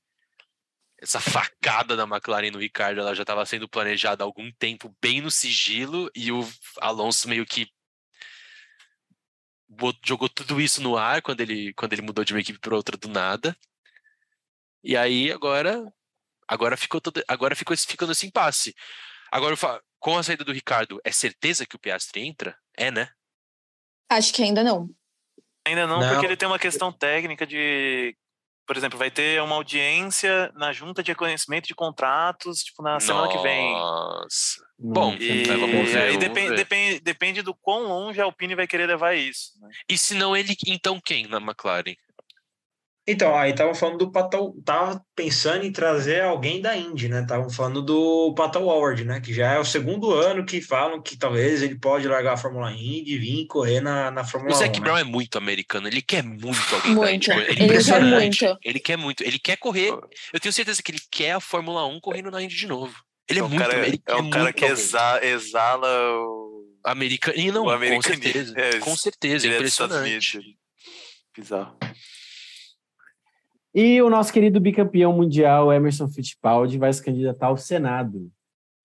[1.01, 5.21] essa facada da McLaren no Ricardo, ela já estava sendo planejada há algum tempo, bem
[5.21, 6.49] no sigilo, e o
[6.81, 7.69] Alonso meio que
[10.05, 12.97] jogou tudo isso no ar quando ele quando ele mudou de uma equipe para outra
[12.97, 13.57] do nada.
[14.85, 15.83] E aí agora
[16.47, 18.75] agora ficou todo, agora ficou ficando esse impasse.
[19.33, 22.57] Agora eu falo, com a saída do Ricardo, é certeza que o Piastri entra?
[22.77, 23.09] É, né?
[24.11, 24.89] Acho que ainda não.
[25.67, 26.09] Ainda não, Não.
[26.11, 28.15] porque ele tem uma questão técnica de.
[28.67, 33.29] Por exemplo, vai ter uma audiência na junta de reconhecimento de contratos, tipo, na semana
[33.29, 33.73] que vem.
[33.73, 34.61] Nossa.
[34.79, 36.57] Não, Bom, E vamos ver, aí depende, ver.
[36.57, 39.53] depende, depende do quão longe a Alpine vai querer levar isso.
[39.61, 39.69] né?
[39.89, 41.95] E se não ele, então quem na McLaren?
[43.07, 47.21] Então, aí tava falando do Pato, tava pensando em trazer alguém da Indy, né?
[47.21, 49.21] Estavam falando do Pato Howard, né?
[49.21, 52.73] Que já é o segundo ano que falam que talvez ele pode largar a Fórmula
[52.73, 54.59] Indy e vir correr na, na O Fórmula 1.
[54.59, 54.81] Zac né?
[54.85, 57.15] Brown é muito americano, ele quer muito alguém da Muito.
[57.15, 57.27] Indy.
[57.27, 57.45] correr.
[57.45, 58.45] Ele quer impressionante.
[58.45, 58.59] muito.
[58.65, 59.23] Ele quer muito.
[59.23, 59.91] Ele quer correr.
[60.33, 62.95] Eu tenho certeza que ele quer a Fórmula 1 correndo na Indy de novo.
[63.29, 63.61] Ele é, um muito.
[63.63, 64.79] cara, ele é quer um cara que alguém.
[64.79, 65.89] exa- exala
[66.21, 66.65] o.
[66.83, 67.37] Americano.
[67.39, 68.55] E não, o com certeza.
[68.59, 70.41] É, com certeza, ele é impressionante.
[71.37, 71.77] Bizarro.
[73.75, 78.31] E o nosso querido bicampeão mundial, Emerson Fittipaldi, vai se candidatar ao Senado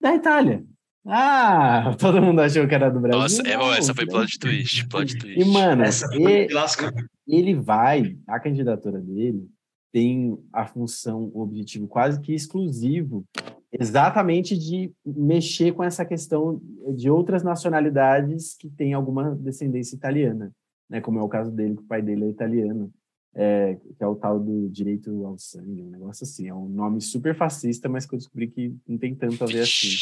[0.02, 0.65] da Itália.
[1.06, 3.21] Ah, todo mundo achou que era do Brasil.
[3.21, 4.88] Nossa, é, Não, essa foi plot twist.
[4.88, 5.39] Plot twist.
[5.39, 6.91] E, mano, e- lascar.
[7.28, 9.47] ele vai, a candidatura dele
[9.91, 13.25] tem a função, o objetivo quase que exclusivo,
[13.71, 16.62] exatamente de mexer com essa questão
[16.95, 20.52] de outras nacionalidades que têm alguma descendência italiana,
[20.89, 21.02] né?
[21.02, 22.91] Como é o caso dele, que o pai dele é italiano,
[23.36, 26.48] é, que é o tal do direito ao sangue, um negócio assim.
[26.48, 29.62] É um nome super fascista, mas que eu descobri que não tem tanto a ver
[29.62, 29.96] assim.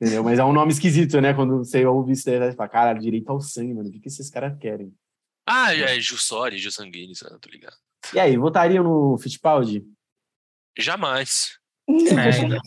[0.00, 0.24] Entendeu?
[0.24, 1.34] Mas é um nome esquisito, né?
[1.34, 4.30] Quando você ouve isso, você fala, cara, direito ao sangue, mano, o que, que esses
[4.30, 4.94] caras querem?
[5.46, 7.76] Ah, é Jussori, Jussanguini, tô ligado.
[8.14, 9.84] E aí, votariam no Fittipaldi?
[10.78, 11.58] Jamais.
[11.88, 12.58] É,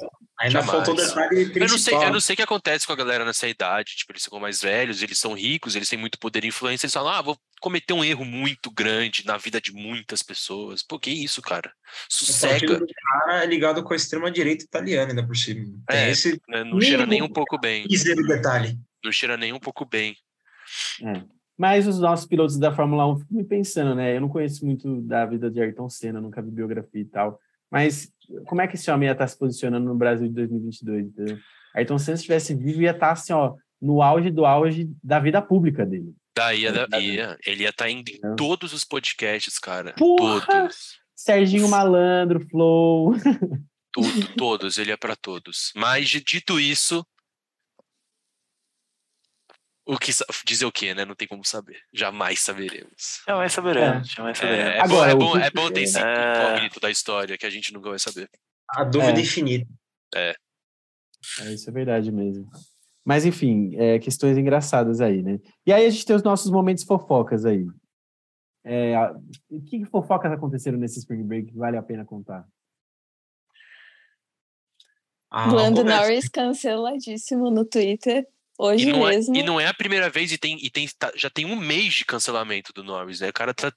[0.43, 0.69] ainda Jamais.
[0.69, 1.62] faltou o detalhe principal.
[1.62, 3.95] Eu não, sei, eu não sei o que acontece com a galera nessa idade.
[3.95, 6.86] Tipo, eles são mais velhos, eles são ricos, eles têm muito poder e influência.
[6.86, 10.84] Eles falam, ah, vou cometer um erro muito grande na vida de muitas pessoas.
[10.84, 11.69] Pô, que isso, cara?
[11.69, 12.79] O Sossega.
[12.79, 15.65] do cara é ligado com a extrema-direita italiana, ainda por cima.
[15.89, 16.12] É.
[16.12, 16.63] esse né?
[16.63, 17.86] Não cheira nem um pouco bem.
[17.89, 18.77] mísero detalhe.
[19.03, 20.15] Não cheira nem um pouco bem.
[21.58, 24.15] Mas os nossos pilotos da Fórmula 1 ficam me pensando, né?
[24.15, 27.39] Eu não conheço muito da vida de Ayrton Senna, nunca vi biografia e tal.
[27.73, 28.09] Mas
[28.45, 31.07] como é que esse homem ia estar se posicionando no Brasil de 2022?
[31.07, 31.38] Entendeu?
[31.75, 35.41] Ayrton Senna, se estivesse vivo, ia estar assim, ó, no auge do auge da vida
[35.41, 36.13] pública dele.
[36.38, 38.36] Daí ia, É, ia- ele ia estar indo em É.
[38.36, 39.93] todos os podcasts, cara.
[39.97, 40.45] Porra!
[40.45, 40.99] Todos.
[41.15, 43.13] Serginho Malandro, Flow.
[43.91, 45.71] Tudo, todos, ele é pra todos.
[45.75, 47.05] Mas dito isso.
[49.86, 50.12] O que
[50.46, 51.04] dizer o quê, né?
[51.04, 51.78] Não tem como saber.
[51.93, 53.22] Jamais saberemos.
[53.28, 54.74] Jamais saberemos, jamais É, saberemos.
[54.76, 56.02] é Agora, bom, é bom, que- é bom ter esse É.
[56.02, 58.30] incógnito da história que a gente nunca vai saber.
[58.69, 59.22] A dúvida É.
[59.22, 59.67] infinita.
[60.15, 60.34] É,
[61.54, 62.50] isso é verdade mesmo.
[63.06, 65.38] Mas, enfim, é, questões engraçadas aí, né?
[65.65, 67.65] E aí a gente tem os nossos momentos fofocas aí.
[68.63, 68.93] É,
[69.50, 72.48] que, que fofocas aconteceram nesse Spring Break que vale a pena contar?
[75.30, 75.84] Ah, Lando.
[75.84, 78.26] Norris canceladíssimo no Twitter
[78.57, 79.35] hoje E não, é, mesmo.
[79.35, 81.93] e não é a primeira vez e tem, e tem tá- já tem um mês
[81.93, 83.19] de cancelamento do Norris.
[83.19, 83.29] Né?
[83.29, 83.71] O cara tá,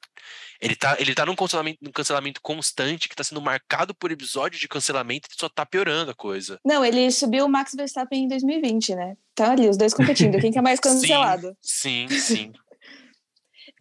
[0.60, 4.58] ele tá, ele tá num cancelamento, num cancelamento constante que tá sendo marcado por episódio
[4.58, 6.58] de cancelamento e só tá piorando a coisa.
[6.64, 9.14] Não, ele subiu o Max Verstappen em 2020, né?
[9.34, 10.38] Tá ali, os dois competindo.
[10.40, 11.56] Quem que é mais cancelado?
[11.62, 12.52] Sim, sim.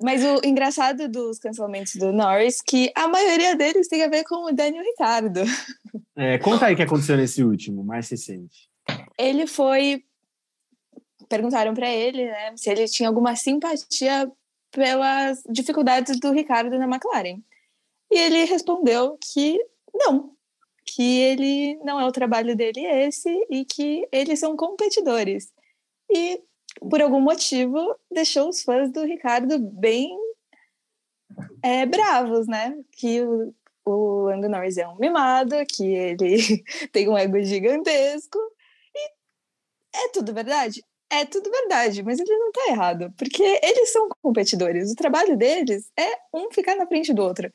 [0.01, 4.49] Mas o engraçado dos cancelamentos do Norris que a maioria deles tem a ver com
[4.49, 5.41] o Daniel Ricardo.
[6.17, 8.67] É, conta aí o que aconteceu nesse último, mais recente.
[9.17, 10.03] Ele foi.
[11.29, 14.31] Perguntaram para ele né, se ele tinha alguma simpatia
[14.71, 17.41] pelas dificuldades do Ricardo na McLaren.
[18.11, 19.57] E ele respondeu que
[19.93, 20.35] não,
[20.85, 25.51] que ele não é o trabalho dele esse e que eles são competidores.
[26.09, 26.41] E
[26.89, 30.15] por algum motivo deixou os fãs do Ricardo bem
[31.63, 32.77] é, bravos, né?
[32.91, 33.53] Que o,
[33.85, 38.37] o Lando Norris é um mimado, que ele tem um ego gigantesco.
[38.93, 39.11] E
[39.95, 40.83] é tudo verdade?
[41.09, 44.91] É tudo verdade, mas ele não tá errado, porque eles são competidores.
[44.91, 47.51] O trabalho deles é um ficar na frente do outro.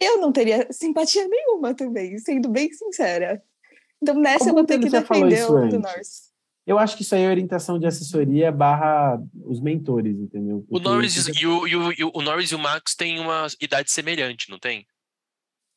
[0.00, 3.42] Eu não teria simpatia nenhuma também, sendo bem sincera.
[4.00, 6.32] Então nessa Como eu vou ter que defender o do Norris.
[6.64, 10.64] Eu acho que isso aí é orientação de assessoria barra os mentores, entendeu?
[10.68, 13.90] Porque o Norris, e o, e o, o Norris e o Max têm uma idade
[13.90, 14.86] semelhante, não tem?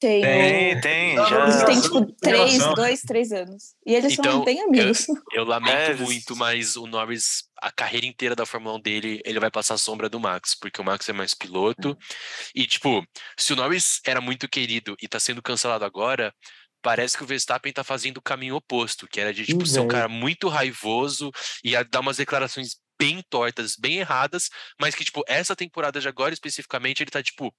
[0.05, 0.21] Tem.
[0.21, 1.15] Tem, tem.
[1.15, 1.43] Já...
[1.43, 3.73] Eles têm, tipo, três, dois, três anos.
[3.83, 5.09] E eles então, são bem amigos.
[5.09, 9.21] Eu, eu lamento é, muito, mas o Norris, a carreira inteira da Fórmula 1 dele,
[9.25, 11.89] ele vai passar a sombra do Max, porque o Max é mais piloto.
[11.89, 11.95] É.
[12.53, 13.03] E, tipo,
[13.35, 16.31] se o Norris era muito querido e tá sendo cancelado agora,
[16.83, 19.87] parece que o Verstappen tá fazendo o caminho oposto, que era de tipo, ser um
[19.87, 21.31] cara muito raivoso
[21.63, 26.31] e dar umas declarações bem tortas, bem erradas, mas que, tipo, essa temporada de agora
[26.31, 27.51] especificamente, ele tá, tipo.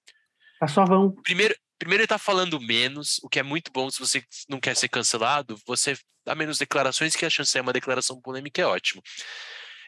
[0.60, 1.10] Tá suavão.
[1.24, 4.76] Primeiro, primeiro ele tá falando menos, o que é muito bom se você não quer
[4.76, 9.02] ser cancelado, você dá menos declarações, que a chance é uma declaração polêmica é ótimo.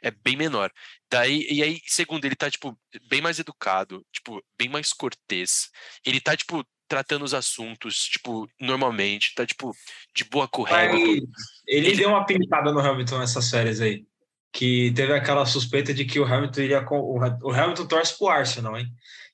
[0.01, 0.70] É bem menor.
[1.11, 5.70] Daí, e aí, segundo, ele tá, tipo, bem mais educado, tipo, bem mais cortês.
[6.07, 9.74] Ele tá, tipo, tratando os assuntos, tipo, normalmente, tá, tipo,
[10.14, 11.27] de boa Hamilton.
[11.66, 14.07] Ele, ele deu uma pintada no Hamilton nessas férias aí.
[14.53, 16.87] Que teve aquela suspeita de que o Hamilton iria.
[16.88, 18.87] O Hamilton torce pro Arsenal, hein?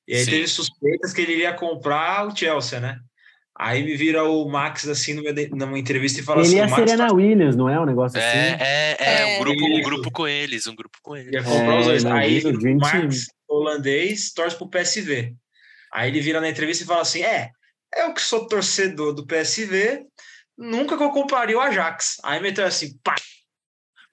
[0.07, 0.31] E aí Sim.
[0.31, 2.99] teve suspeitas que ele iria comprar o Chelsea, né?
[3.57, 5.15] Aí me vira o Max assim
[5.53, 6.57] numa entrevista e fala ele assim.
[6.57, 7.15] Ele é a Serena tá...
[7.15, 8.63] Williams, não é um negócio é, assim?
[8.63, 11.33] É, é, é, um grupo, um grupo com eles, um grupo com eles.
[11.33, 12.05] Ia comprar é, os dois.
[12.05, 15.35] Aí o Max holandês torce pro PSV.
[15.93, 17.51] Aí ele vira na entrevista e fala assim: é,
[17.97, 20.05] eu que sou torcedor do PSV,
[20.59, 22.17] nunca que eu compraria o Ajax.
[22.25, 23.15] Aí meteu assim, pá!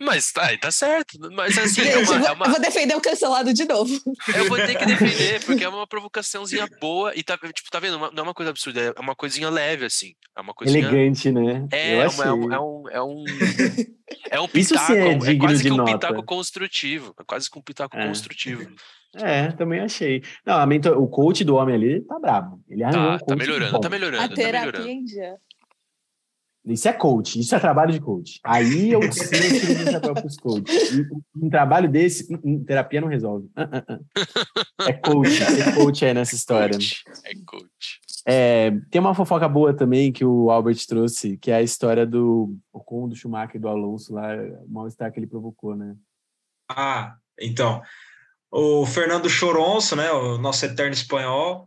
[0.02, 1.20] Mas tá, tá certo.
[1.32, 2.46] Mas assim, é uma, é uma...
[2.48, 3.94] Eu vou defender o cancelado de novo.
[4.36, 8.00] Eu vou ter que defender, porque é uma provocaçãozinha boa e tá, tipo, tá vendo?
[8.00, 10.14] Não é uma coisa absurda, é uma coisinha leve, assim.
[10.36, 10.88] É uma coisinha...
[10.88, 11.68] Elegante, né?
[11.72, 12.90] É, é, uma, é, um, é um.
[12.90, 13.26] É um,
[14.32, 14.94] é um pitaco.
[14.94, 15.92] É, é, quase que um nota.
[15.92, 17.14] pitaco construtivo.
[17.20, 18.08] É quase que um pitaco é.
[18.08, 18.68] construtivo.
[19.16, 20.24] É, também achei.
[20.46, 22.64] Não, a mentor, o coach do homem ali tá brabo.
[22.68, 24.24] Ele tá, um tá melhorando, tá melhorando.
[24.24, 25.38] A tá terapia melhorando.
[26.66, 28.40] Isso é coach, isso é trabalho de coach.
[28.44, 31.08] Aí eu tiro meu chapéu pros coaches.
[31.36, 33.48] Um trabalho desse, um, terapia não resolve.
[33.58, 34.88] Uh, uh, uh.
[34.88, 36.74] É coach, é coach aí nessa história.
[36.74, 38.02] Coach, é coach.
[38.28, 42.56] É, tem uma fofoca boa também que o Albert trouxe, que é a história do
[42.72, 45.96] Ocon, do Schumacher e do Alonso lá, o mal-estar que ele provocou, né?
[46.70, 47.82] Ah, então.
[48.52, 51.66] O Fernando Choronço, né, o nosso eterno espanhol,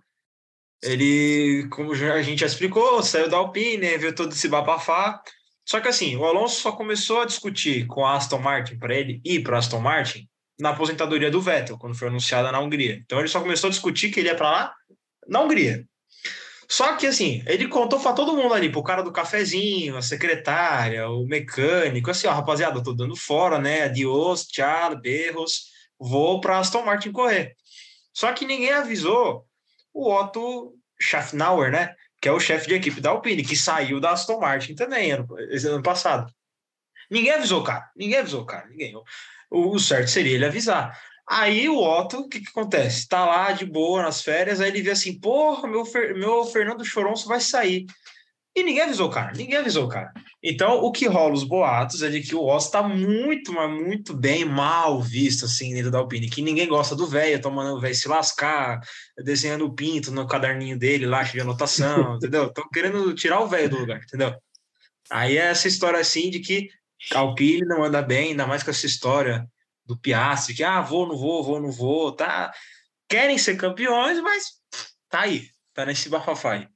[0.85, 5.20] ele, como a gente já explicou, saiu da Alpine, viu todo esse babafá.
[5.66, 9.20] Só que assim, o Alonso só começou a discutir com a Aston Martin para ele
[9.25, 10.29] ir para Aston Martin
[10.61, 13.01] na aposentadoria do Vettel, quando foi anunciada na Hungria.
[13.05, 14.75] Então ele só começou a discutir que ele ia para lá
[15.27, 15.85] na Hungria.
[16.68, 21.09] Só que assim, ele contou para todo mundo ali, pro cara do cafezinho, a secretária,
[21.09, 23.83] o mecânico, assim, ó, rapaziada, eu tô dando fora, né?
[23.83, 27.55] Adiós, tchau, berros vou para Aston Martin correr.
[28.12, 29.47] Só que ninguém avisou
[29.92, 31.94] o Otto Schaffnauer, né?
[32.20, 35.26] Que é o chefe de equipe da Alpine, que saiu da Aston Martin também ano,
[35.50, 36.33] esse ano passado.
[37.11, 37.90] Ninguém avisou, cara.
[37.96, 38.66] Ninguém avisou, cara.
[38.68, 38.94] Ninguém.
[39.50, 40.98] O, o certo seria ele avisar.
[41.28, 43.09] Aí o Otto, o que, que acontece?
[43.09, 45.85] Tá lá de boa nas férias, aí ele vê assim: porra, meu,
[46.16, 47.87] meu Fernando Choronço vai sair.
[48.56, 49.32] E ninguém avisou, cara.
[49.32, 50.12] Ninguém avisou, cara.
[50.40, 54.14] Então, o que rola os boatos é de que o Oz tá muito, mas muito
[54.14, 56.30] bem mal visto, assim, dentro da Alpine.
[56.30, 58.80] Que ninguém gosta do velho, tomando o velho se lascar,
[59.24, 62.46] desenhando o pinto no caderninho dele lá, de anotação, entendeu?
[62.46, 64.32] Estão querendo tirar o velho do lugar, entendeu?
[65.10, 66.68] Aí é essa história, assim, de que
[67.12, 69.44] a Alpine não anda bem, ainda mais com essa história
[69.84, 72.52] do Piastri, que, ah, vou, não vou, vou, não vou, tá...
[73.08, 74.44] Querem ser campeões, mas
[75.10, 76.73] tá aí, tá nesse bafafá aí.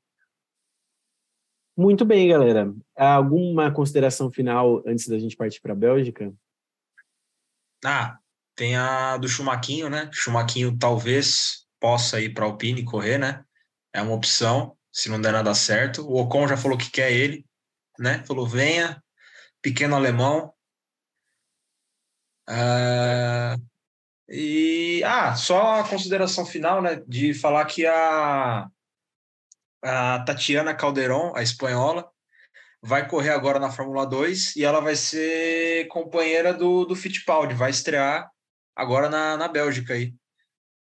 [1.79, 2.75] Muito bem, galera.
[2.97, 6.35] Alguma consideração final antes da gente partir para a Bélgica?
[7.85, 8.19] Ah,
[8.57, 10.11] tem a do Chumaquinho, né?
[10.13, 13.45] Chumaquinho talvez possa ir para a Alpine correr, né?
[13.93, 16.03] É uma opção, se não der nada certo.
[16.03, 17.47] O Ocon já falou que quer ele,
[17.97, 18.25] né?
[18.27, 19.01] Falou, venha,
[19.63, 20.53] pequeno alemão.
[22.51, 23.55] Uh...
[24.29, 28.69] E ah, só a consideração final, né, de falar que a
[29.83, 32.11] a Tatiana Calderon, a espanhola,
[32.83, 37.71] vai correr agora na Fórmula 2 e ela vai ser companheira do, do Fittipaldi, vai
[37.71, 38.31] estrear
[38.75, 40.15] agora na, na Bélgica aí.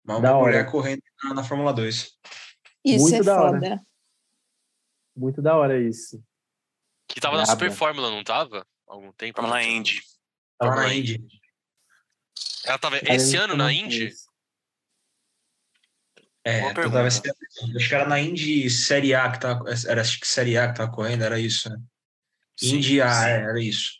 [0.05, 0.47] Uma, Da uma hora.
[0.53, 2.19] mulher correndo na, na Fórmula 2.
[2.85, 3.53] Isso Muito é da hora.
[3.61, 3.83] foda.
[5.17, 6.23] Muito da hora isso.
[7.09, 7.59] Que tava na Braba.
[7.59, 8.67] Super Fórmula, não tava?
[8.89, 9.43] Há Algum tempo?
[9.43, 10.01] Lá, Indy.
[10.59, 11.27] Tava na Indy.
[12.65, 14.13] Ela tava esse ano não na Indy?
[16.45, 16.99] É, pergunta.
[16.99, 17.35] deve ser-
[17.77, 20.77] acho que era na Indy Série A que tava, era acho que Série A que
[20.79, 21.77] tava correndo, era isso, né?
[22.63, 23.27] Indy A, sim.
[23.27, 23.93] é, era isso.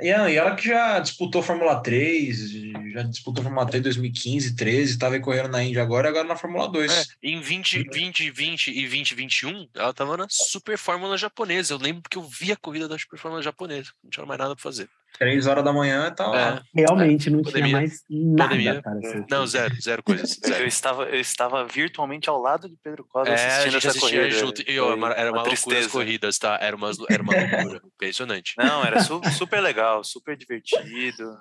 [0.00, 2.50] E ela que já disputou Fórmula 3,
[2.92, 6.68] já disputou Fórmula 3 em 2015, 13, tava correndo na Indy agora, agora na Fórmula
[6.68, 6.90] 2.
[6.90, 11.74] É, em 20, 20, 20 e 2021, ela tava na Super Fórmula japonesa.
[11.74, 13.90] Eu lembro porque eu vi a corrida da Super Fórmula japonesa.
[14.02, 14.88] Não tinha mais nada pra fazer.
[15.16, 16.62] Três horas da manhã tá lá.
[16.76, 16.80] É.
[16.80, 17.64] Realmente não Pandemia.
[17.66, 18.82] tinha mais nada, Pandemia.
[18.82, 18.98] cara.
[18.98, 19.24] assim.
[19.30, 20.38] Não, zero, zero coisas.
[20.44, 20.66] Eu Zero.
[20.66, 24.20] estava, eu estava virtualmente ao lado de Pedro Costa É, a assistindo gente essa assistia
[24.20, 24.38] corrida.
[24.38, 24.70] junto.
[24.70, 26.56] E, ó, Foi uma- era uma, loucura as corridas, tá?
[26.60, 27.80] Era uma, era uma loucura.
[27.96, 28.54] Impressionante.
[28.58, 31.36] Não, era su- super legal, super divertido.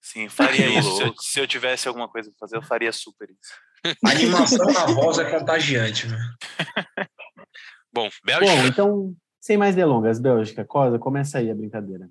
[0.00, 0.28] Sim,
[0.66, 0.96] faria Que isso.
[0.96, 3.94] Se eu, se eu tivesse alguma coisa pra fazer, eu faria super isso.
[4.04, 6.18] A animação na voz é contagiante, né?
[7.92, 8.56] Bom, Bélgica.
[8.56, 12.08] Bom, então, sem mais delongas, Bélgica, Cosa, começa aí a brincadeira.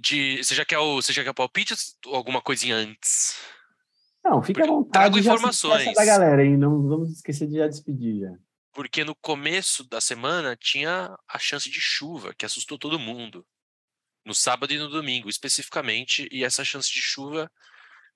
[0.00, 1.74] De, você, já quer o, você já quer palpite
[2.06, 3.36] ou alguma coisinha antes?
[4.24, 4.92] Não, fica à Porque vontade.
[4.92, 5.94] trago informações.
[5.94, 6.56] da galera, hein?
[6.56, 8.32] Não vamos esquecer de já despedir já.
[8.72, 13.44] Porque no começo da semana tinha a chance de chuva, que assustou todo mundo.
[14.24, 17.50] No sábado e no domingo, especificamente, e essa chance de chuva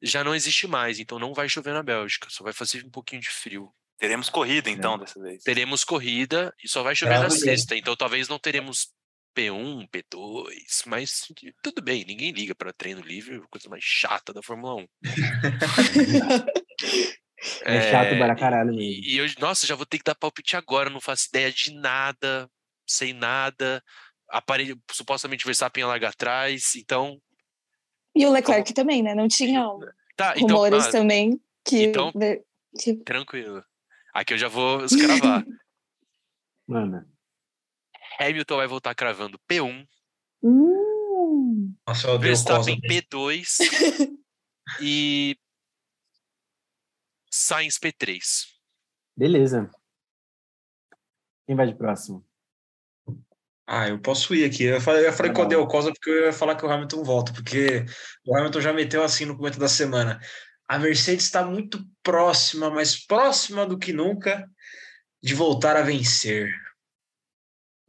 [0.00, 3.20] já não existe mais, então não vai chover na Bélgica, só vai fazer um pouquinho
[3.20, 3.72] de frio.
[3.98, 5.42] Teremos corrida, então, dessa vez.
[5.42, 8.92] Teremos corrida e só vai chover na sexta, então talvez não teremos
[9.36, 10.48] P1, P2,
[10.86, 11.28] mas
[11.62, 14.88] tudo bem, ninguém liga para treino livre, a coisa mais chata da Fórmula 1.
[17.64, 18.80] É, chato para caralho mesmo.
[18.80, 22.50] E, eu, nossa, já vou ter que dar palpite agora, não faço ideia de nada,
[22.86, 23.82] sei nada.
[24.30, 27.20] Aparelho, supostamente o Verstappen ia largar atrás, então.
[28.14, 29.14] E o Leclerc também, né?
[29.14, 29.62] Não tinha
[30.16, 30.48] Tá, então.
[30.48, 32.10] rumores ah, também que, então-
[33.04, 33.62] tranquilo.
[34.14, 35.44] Aqui eu já vou escravar.
[36.66, 37.06] Mano.
[38.18, 39.86] Hamilton vai voltar cravando P1,
[40.42, 42.62] Hum, Nossa, eu odeio o Cosa.
[42.62, 43.58] Verstappen P2
[44.80, 45.36] e
[47.30, 48.20] Sainz P3.
[49.16, 49.70] Beleza.
[51.46, 52.24] Quem vai de próximo?
[53.66, 54.64] Ah, eu posso ir aqui.
[54.64, 57.32] Eu falei, eu falei odeio o Cosa porque eu ia falar que o Hamilton volta,
[57.32, 57.84] porque
[58.24, 60.20] o Hamilton já meteu assim no começo da semana.
[60.68, 64.48] A Mercedes está muito próxima, mais próxima do que nunca,
[65.22, 66.48] de voltar a vencer.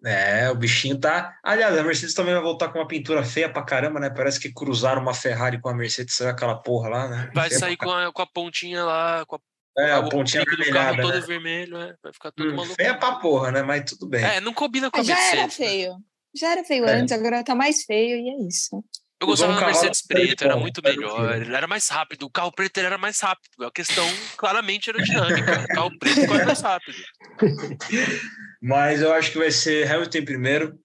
[0.05, 1.35] É, o bichinho tá.
[1.43, 4.09] Aliás, a Mercedes também vai voltar com uma pintura feia pra caramba, né?
[4.09, 7.31] Parece que cruzaram uma Ferrari com a Mercedes, saiu aquela porra lá, né?
[7.33, 9.39] Vai Feia sair com a, com a pontinha lá, com a,
[9.79, 11.21] É, a o pontinha do carro todo né?
[11.21, 12.75] vermelho, é, vai ficar tudo Hum, maluco.
[12.75, 13.63] feia pra porra, né?
[13.63, 14.23] Mas tudo bem.
[14.23, 15.59] É, não combina com a já era Mercedes.
[15.59, 15.65] né?
[15.65, 15.95] feio.
[16.35, 16.93] Já era feio É.
[16.93, 18.83] antes, agora tá mais feio e é isso.
[19.19, 21.35] Eu gostava da Mercedes preto, era muito faz melhor.
[21.41, 22.27] Ele era mais rápido.
[22.27, 23.65] O carro preto era mais rápido.
[23.65, 24.07] A questão
[24.37, 25.61] claramente aerodinâmica.
[25.63, 26.97] O carro preto corre mais rápido.
[28.61, 30.79] Mas eu acho que vai ser Hamilton em primeiro,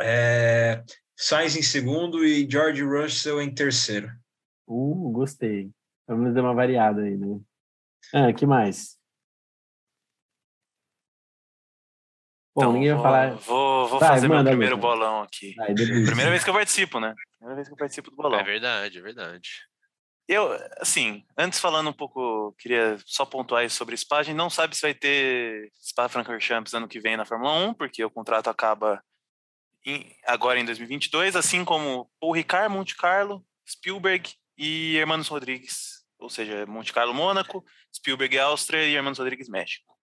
[0.00, 0.82] é,
[1.16, 4.10] Sainz em segundo e George Russell em terceiro.
[4.66, 5.70] Uh, gostei.
[6.06, 7.40] Vamos dar uma variada aí, né?
[8.14, 8.96] Ah, que mais?
[12.54, 13.30] Bom, Então, ninguém vai vou, falar.
[13.34, 14.90] Vou, vou Vai, fazer meu primeiro Lucas.
[14.90, 15.54] bolão aqui.
[15.56, 15.74] Vai.
[15.74, 17.14] Primeira vez que eu participo, né?
[17.38, 18.38] Primeira vez que eu participo do bolão.
[18.40, 19.50] É verdade, é verdade.
[20.28, 24.18] Eu, assim, antes falando um pouco, queria só pontuar aí sobre Spa.
[24.18, 27.74] A gente não sabe se vai ter Spa Francorchamps ano que vem na Fórmula 1,
[27.74, 29.00] porque o contrato acaba
[29.84, 36.04] em- agora em 2022, assim como Paul Ricard, Monte Carlo, Spielberg e Hermanos Rodrigues.
[36.18, 39.94] Ou seja, Monte Carlo, Mônaco, Spielberg, Áustria e Hermanos Rodrigues, México.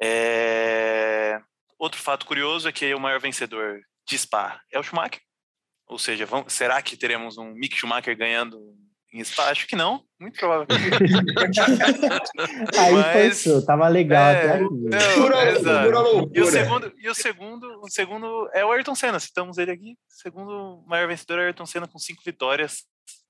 [0.00, 1.40] É,
[1.78, 5.20] Outro fato curioso é que o maior vencedor de Spa é o Schumacher.
[5.86, 8.60] Ou seja, será que teremos um Mick Schumacher ganhando?
[9.48, 10.78] Acho que não, muito provavelmente.
[12.78, 14.62] Aí Mas- forçou, tava legal É, até aqui.
[14.62, 15.90] não, Pura exato.
[15.90, 19.72] loucura, E o segundo, e o segundo, o segundo é o Ayrton Senna, citamos ele
[19.72, 19.92] aqui.
[19.92, 22.84] O segundo maior vencedor é o Ayrton Senna com cinco vitórias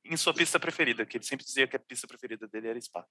[0.04, 3.04] em sua pista preferida, que ele sempre dizia que a pista preferida dele era Spa.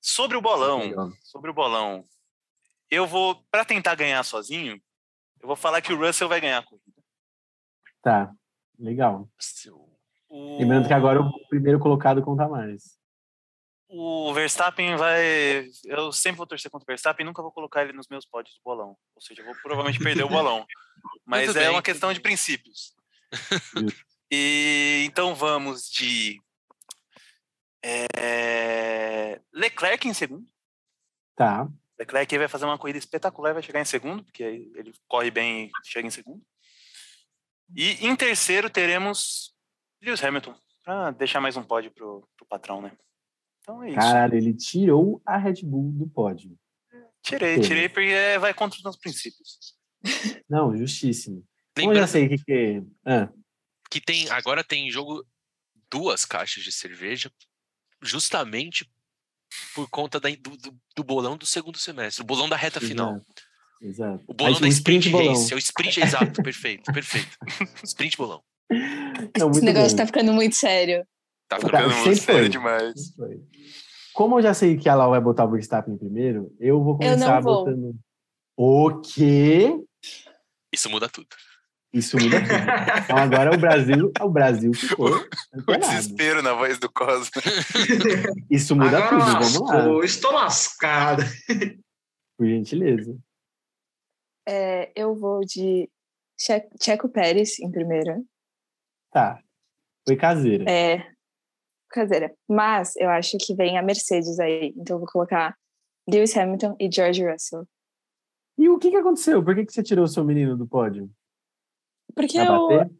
[0.00, 2.04] Sobre o bolão, sobre o bolão,
[2.90, 4.80] eu vou, para tentar ganhar sozinho,
[5.40, 7.02] eu vou falar que o Russell vai ganhar a corrida.
[8.02, 8.30] Tá,
[8.78, 9.28] legal.
[10.34, 12.98] O, Lembrando que agora o primeiro colocado conta mais.
[13.88, 15.70] o Verstappen vai.
[15.84, 18.62] Eu sempre vou torcer contra o Verstappen, nunca vou colocar ele nos meus pódios do
[18.64, 18.96] bolão.
[19.14, 20.66] Ou seja, eu vou provavelmente perder o bolão.
[21.24, 22.96] Mas Muito é bem, uma questão de princípios.
[24.28, 26.40] E então vamos de
[27.84, 30.44] é, Leclerc em segundo.
[31.36, 31.68] Tá.
[31.96, 35.70] Leclerc vai fazer uma corrida espetacular, vai chegar em segundo, porque ele corre bem e
[35.88, 36.42] chega em segundo.
[37.76, 39.53] E em terceiro teremos
[40.04, 42.92] Lewis Hamilton, para deixar mais um pódio pro, pro patrão, né?
[43.60, 43.96] Então é isso.
[43.98, 46.56] Caralho, ele tirou a Red Bull do pódio.
[47.22, 49.74] Tirei, tirei porque vai contra os meus princípios.
[50.48, 51.42] Não, justíssimo.
[51.76, 52.82] Eu Lembrando já sei o que, que é.
[53.10, 53.32] Ah,
[53.90, 55.24] que tem agora tem em jogo
[55.90, 57.32] duas caixas de cerveja,
[58.02, 58.88] justamente
[59.74, 63.14] por conta da- do, do- do bolão do segundo semestre, o bolão da reta final.
[63.14, 63.42] exato,
[63.80, 64.24] exato.
[64.26, 65.28] O bolão Aí, da sprint, bolão.
[65.28, 67.36] race, é o sprint exato, perfeito, perfeito.
[67.84, 68.42] Sprint bolão.
[68.70, 69.96] Não, muito Esse negócio bom.
[69.96, 71.06] tá ficando muito sério.
[71.48, 72.48] Tá Tá, ficando sempre muito sério foi.
[72.48, 72.94] demais.
[74.12, 77.10] Como eu já sei que a Lau vai botar o Verstappen primeiro, eu vou Eu
[77.10, 77.64] não começar vou.
[77.64, 77.94] botando.
[78.56, 79.76] O quê?
[80.72, 81.26] Isso muda tudo.
[81.92, 83.02] Isso muda tudo.
[83.04, 85.10] Então agora o Brasil, o Brasil ficou
[85.68, 87.30] O desespero na voz do Cosmo.
[88.50, 91.22] Isso muda Agora tudo, vamos lá, lascou, estou lascado.
[92.38, 93.16] por gentileza.
[94.48, 95.88] É, eu vou de
[96.38, 98.24] Che- Checo Pérez em primeiro.
[99.14, 99.40] Tá.
[100.04, 100.68] Foi caseira.
[100.68, 101.08] É,
[101.88, 102.34] caseira.
[102.48, 104.74] Mas eu acho que vem a Mercedes aí.
[104.76, 105.56] Então eu vou colocar
[106.10, 107.64] Lewis Hamilton e George Russell.
[108.58, 109.42] E o que, que aconteceu?
[109.42, 111.08] Por que, que você tirou o seu menino do pódio?
[112.12, 112.66] Porque eu.
[112.68, 112.90] bater?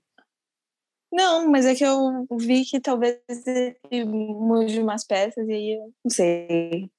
[1.12, 3.20] Não, mas é que eu vi que talvez
[3.90, 6.90] ele mude umas peças e aí eu não sei.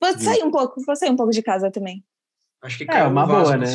[0.00, 2.04] Vou sair um pouco, vou sair um pouco de casa também.
[2.62, 3.66] Acho que É, caiu uma boa, né?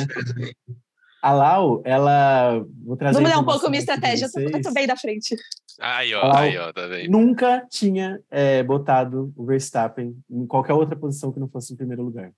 [1.27, 2.65] A Lau, ela.
[2.85, 5.35] Vou trazer Vamos mudar um pouco a minha estratégia, eu tô, bem da frente.
[5.77, 7.11] Aí, ó, aí, ó, tá vendo?
[7.11, 12.01] Nunca tinha é, botado o Verstappen em qualquer outra posição que não fosse em primeiro
[12.01, 12.31] lugar.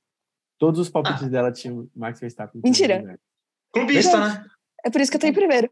[0.57, 1.29] Todos os palpites Ah.
[1.29, 2.95] dela tinham Max Verstappen em Mentira.
[2.95, 3.19] primeiro lugar.
[3.71, 4.45] Clubista, né?
[4.83, 5.69] É por isso que eu tô em primeiro.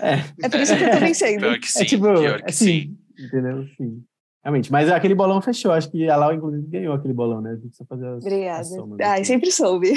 [0.00, 0.14] É.
[0.42, 1.40] É por isso que eu tô vencendo.
[1.40, 2.96] Pior que sim, é tipo, pior que é sim.
[3.16, 3.64] sim, entendeu?
[3.76, 4.04] Sim.
[4.42, 5.70] Realmente, mas aquele bolão fechou.
[5.70, 7.50] Acho que a Lau, inclusive, ganhou aquele bolão, né?
[7.50, 8.60] A gente precisa fazer as, Obrigada.
[8.60, 9.24] as somas Ai, aqui.
[9.24, 9.92] sempre soube.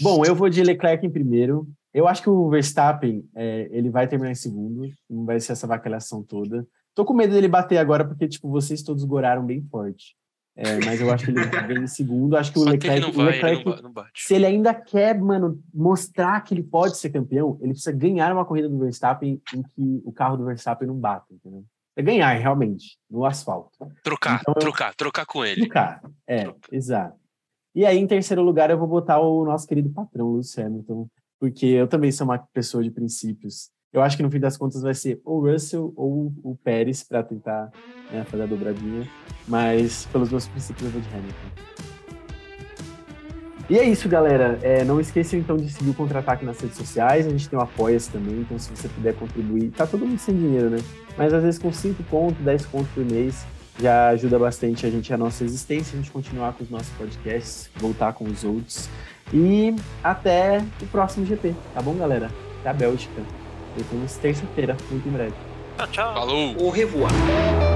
[0.00, 1.66] Bom, eu vou de Leclerc em primeiro.
[1.92, 4.88] Eu acho que o Verstappen, é, ele vai terminar em segundo.
[5.08, 6.66] Não vai ser essa vacalhação toda.
[6.94, 10.14] Tô com medo dele bater agora, porque, tipo, vocês todos goraram bem forte.
[10.56, 12.36] É, mas eu acho que ele vem em segundo.
[12.36, 15.20] Acho que o Bater Leclerc, não o vai, Leclerc ele não, se ele ainda quer,
[15.20, 19.62] mano, mostrar que ele pode ser campeão, ele precisa ganhar uma corrida do Verstappen em
[19.62, 21.62] que o carro do Verstappen não bata, entendeu?
[21.94, 23.70] É ganhar, realmente, no asfalto.
[24.02, 25.66] Trocar, Então trocar, trocar com ele.
[25.68, 26.10] carro.
[26.26, 27.18] É, exato.
[27.76, 31.06] E aí, em terceiro lugar, eu vou botar o nosso querido patrão, Lewis Hamilton,
[31.38, 33.68] porque eu também sou uma pessoa de princípios.
[33.92, 37.02] Eu acho que no fim das contas vai ser ou o Russell ou o Pérez
[37.02, 37.70] para tentar
[38.10, 39.06] né, fazer a dobradinha,
[39.46, 41.48] mas pelos meus princípios eu vou de Hamilton.
[43.68, 44.58] E é isso, galera.
[44.62, 47.26] É, não esqueçam então de seguir o Contra-Ataque nas redes sociais.
[47.26, 49.70] A gente tem o Apoia-se também, então se você puder contribuir.
[49.72, 50.78] Tá todo mundo sem dinheiro, né?
[51.18, 53.44] Mas às vezes com 5 conto, 10 conto por mês,
[53.78, 57.70] já ajuda bastante a gente, a nossa existência, a gente continuar com os nossos podcasts,
[57.76, 58.88] voltar com os outros.
[59.32, 62.30] E até o próximo GP, tá bom, galera?
[62.60, 63.22] Até a Bélgica.
[63.76, 65.34] Voltamos terça-feira, muito em breve.
[65.76, 66.14] Tchau, tchau.
[66.14, 66.56] Falou!
[66.58, 67.75] Au revoir.